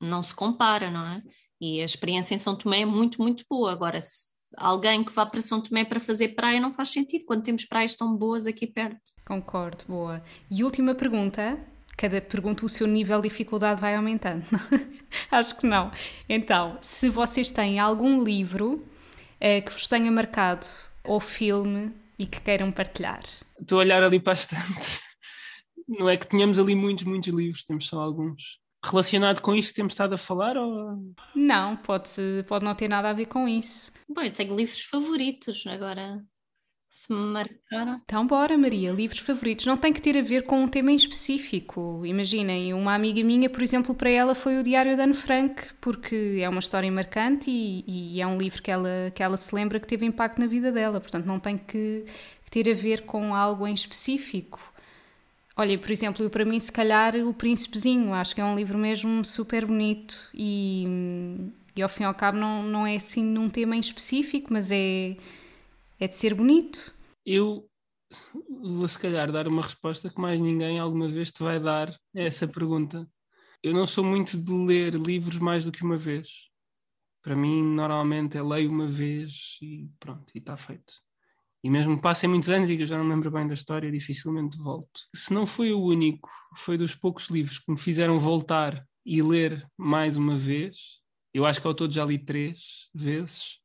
[0.00, 1.22] não se compara, não é?
[1.60, 3.72] E a experiência em São Tomé é muito, muito boa.
[3.72, 4.26] Agora, se
[4.56, 7.94] alguém que vá para São Tomé para fazer praia não faz sentido quando temos praias
[7.94, 9.00] tão boas aqui perto.
[9.26, 10.22] Concordo, boa.
[10.50, 11.58] E última pergunta.
[11.98, 14.44] Cada pergunta o seu nível de dificuldade vai aumentando.
[15.32, 15.90] Acho que não.
[16.28, 18.86] Então, se vocês têm algum livro
[19.40, 20.64] eh, que vos tenha marcado
[21.02, 23.22] ou filme e que queiram partilhar?
[23.60, 25.00] Estou a olhar ali bastante.
[25.88, 28.60] Não é que tenhamos ali muitos, muitos livros, temos só alguns.
[28.84, 30.56] Relacionado com isto que temos estado a falar?
[30.56, 31.12] Ou...
[31.34, 33.92] Não, pode, pode não ter nada a ver com isso.
[34.08, 36.24] Bom, eu tenho livros favoritos, agora
[36.88, 38.00] se me marcaram.
[38.04, 39.66] Então, bora, Maria, livros favoritos.
[39.66, 42.02] Não tem que ter a ver com um tema em específico.
[42.04, 46.38] Imaginem, uma amiga minha, por exemplo, para ela foi o Diário de Anne Frank, porque
[46.40, 49.78] é uma história marcante e, e, é um livro que ela, que ela se lembra
[49.78, 51.00] que teve impacto na vida dela.
[51.00, 52.06] Portanto, não tem que,
[52.50, 54.58] ter a ver com algo em específico.
[55.56, 58.78] Olha, por exemplo, eu, para mim, se calhar, O Príncipezinho, acho que é um livro
[58.78, 60.86] mesmo super bonito e,
[61.76, 64.70] e ao fim e ao cabo não, não é assim num tema em específico, mas
[64.70, 65.16] é
[65.98, 66.94] é de ser bonito.
[67.24, 67.68] Eu
[68.62, 72.20] vou, se calhar, dar uma resposta que mais ninguém alguma vez te vai dar a
[72.20, 73.08] essa pergunta.
[73.62, 76.48] Eu não sou muito de ler livros mais do que uma vez.
[77.22, 80.94] Para mim, normalmente, é leio uma vez e pronto, e está feito.
[81.62, 83.90] E mesmo passem muitos anos e que eu já não me lembro bem da história,
[83.90, 85.00] dificilmente volto.
[85.14, 89.66] Se não foi o único, foi dos poucos livros que me fizeram voltar e ler
[89.76, 91.00] mais uma vez.
[91.34, 93.58] Eu acho que ao todo já li três vezes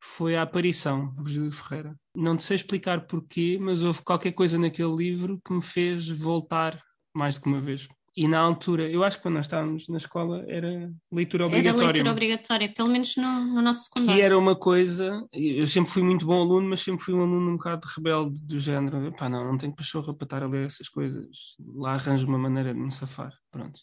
[0.00, 1.94] foi a aparição de Virgílio Ferreira.
[2.16, 6.82] Não te sei explicar porquê, mas houve qualquer coisa naquele livro que me fez voltar
[7.14, 7.86] mais do que uma vez.
[8.16, 11.84] e na altura, eu acho que quando nós estávamos na escola era leitura obrigatória.
[11.84, 14.14] Era leitura obrigatória, pelo menos no, no nosso secundário.
[14.14, 17.50] Que era uma coisa, eu sempre fui muito bom aluno, mas sempre fui um aluno
[17.50, 19.12] um bocado rebelde do género.
[19.16, 21.26] Pá, não, não tenho pachorra para estar a ler essas coisas.
[21.74, 23.32] Lá arranjo uma maneira de me safar.
[23.50, 23.80] Pronto.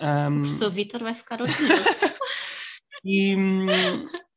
[0.00, 2.14] Um, o professor Vitor vai ficar orgulhoso.
[3.04, 3.34] e,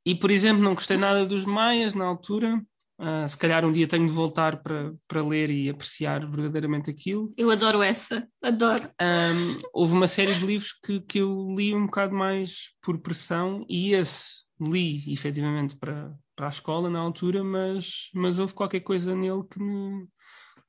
[0.08, 2.64] e, por exemplo, não gostei nada dos Maias na altura.
[2.98, 7.34] Uh, se calhar um dia tenho de voltar para, para ler e apreciar verdadeiramente aquilo.
[7.36, 8.90] Eu adoro essa, adoro.
[9.02, 13.66] Um, houve uma série de livros que, que eu li um bocado mais por pressão
[13.68, 19.14] e esse li efetivamente para, para a escola na altura, mas, mas houve qualquer coisa
[19.14, 20.08] nele que me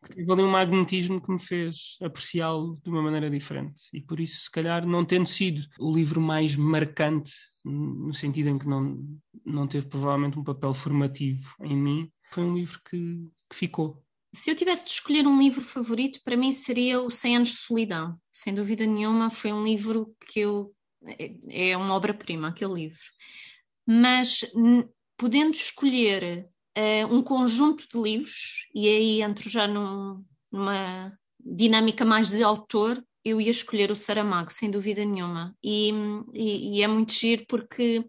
[0.02, 3.82] que teve ali um magnetismo que me fez apreciá-lo de uma maneira diferente.
[3.92, 7.32] E por isso, se calhar, não tendo sido o livro mais marcante,
[7.64, 8.98] no sentido em que não,
[9.44, 14.02] não teve provavelmente um papel formativo em mim, foi um livro que, que ficou.
[14.32, 17.56] Se eu tivesse de escolher um livro favorito, para mim seria o 100 Anos de
[17.56, 18.20] Solidão.
[18.30, 20.72] Sem dúvida nenhuma, foi um livro que eu.
[21.04, 23.00] É, é uma obra-prima, aquele livro.
[23.86, 24.44] Mas,
[25.16, 26.46] podendo escolher
[26.78, 33.02] uh, um conjunto de livros, e aí entro já num, numa dinâmica mais de autor,
[33.24, 35.54] eu ia escolher o Saramago, sem dúvida nenhuma.
[35.62, 35.90] E,
[36.32, 38.04] e, e é muito giro porque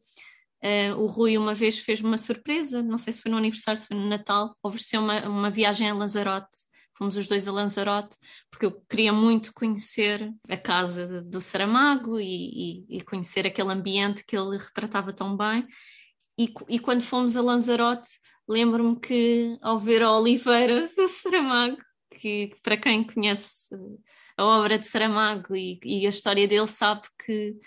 [0.61, 3.87] Uh, o Rui uma vez fez-me uma surpresa, não sei se foi no aniversário, se
[3.87, 6.49] foi no Natal, ofereceu uma, uma viagem a Lanzarote.
[6.97, 8.17] Fomos os dois a Lanzarote,
[8.51, 14.35] porque eu queria muito conhecer a casa do Saramago e, e, conhecer aquele ambiente que
[14.35, 15.65] ele retratava tão bem.
[16.39, 18.09] E, e quando fomos a Lanzarote,
[18.47, 21.77] lembro-me que ao ver a Oliveira do Saramago,
[22.09, 23.75] que para quem conhece
[24.37, 27.57] a obra de Saramago e, e a história dele sabe que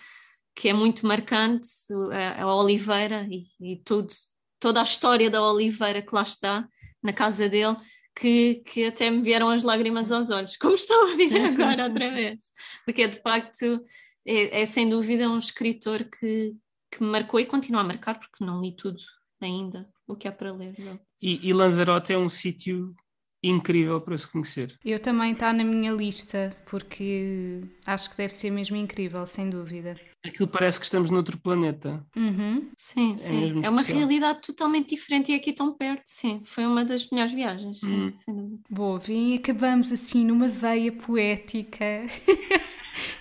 [0.54, 1.68] que é muito marcante,
[2.12, 4.12] a, a Oliveira e, e, tudo,
[4.60, 6.68] toda a história da Oliveira que lá está,
[7.02, 7.76] na casa dele,
[8.14, 11.82] que, que até me vieram as lágrimas aos olhos, como estão a vir agora sim,
[11.82, 12.14] outra sim.
[12.14, 12.38] vez.
[12.84, 13.82] Porque é de facto,
[14.26, 16.54] é, é, sem dúvida um escritor que,
[16.92, 19.00] que me marcou e continua a marcar, porque não li tudo
[19.40, 20.74] ainda, o que há para ler.
[21.20, 22.94] E, e Lanzarote é um sítio
[23.42, 24.78] incrível para se conhecer.
[24.84, 29.96] Eu também está na minha lista, porque acho que deve ser mesmo incrível, sem dúvida.
[30.24, 32.04] Aquilo parece que estamos noutro planeta.
[32.14, 32.70] Uhum.
[32.76, 33.62] Sim, é sim.
[33.64, 36.04] É, uma realidade totalmente diferente e aqui tão perto.
[36.06, 38.12] Sim, foi uma das melhores viagens, sim, uhum.
[38.12, 38.60] sem dúvida.
[38.70, 41.84] Boa, vem, acabamos assim numa veia poética.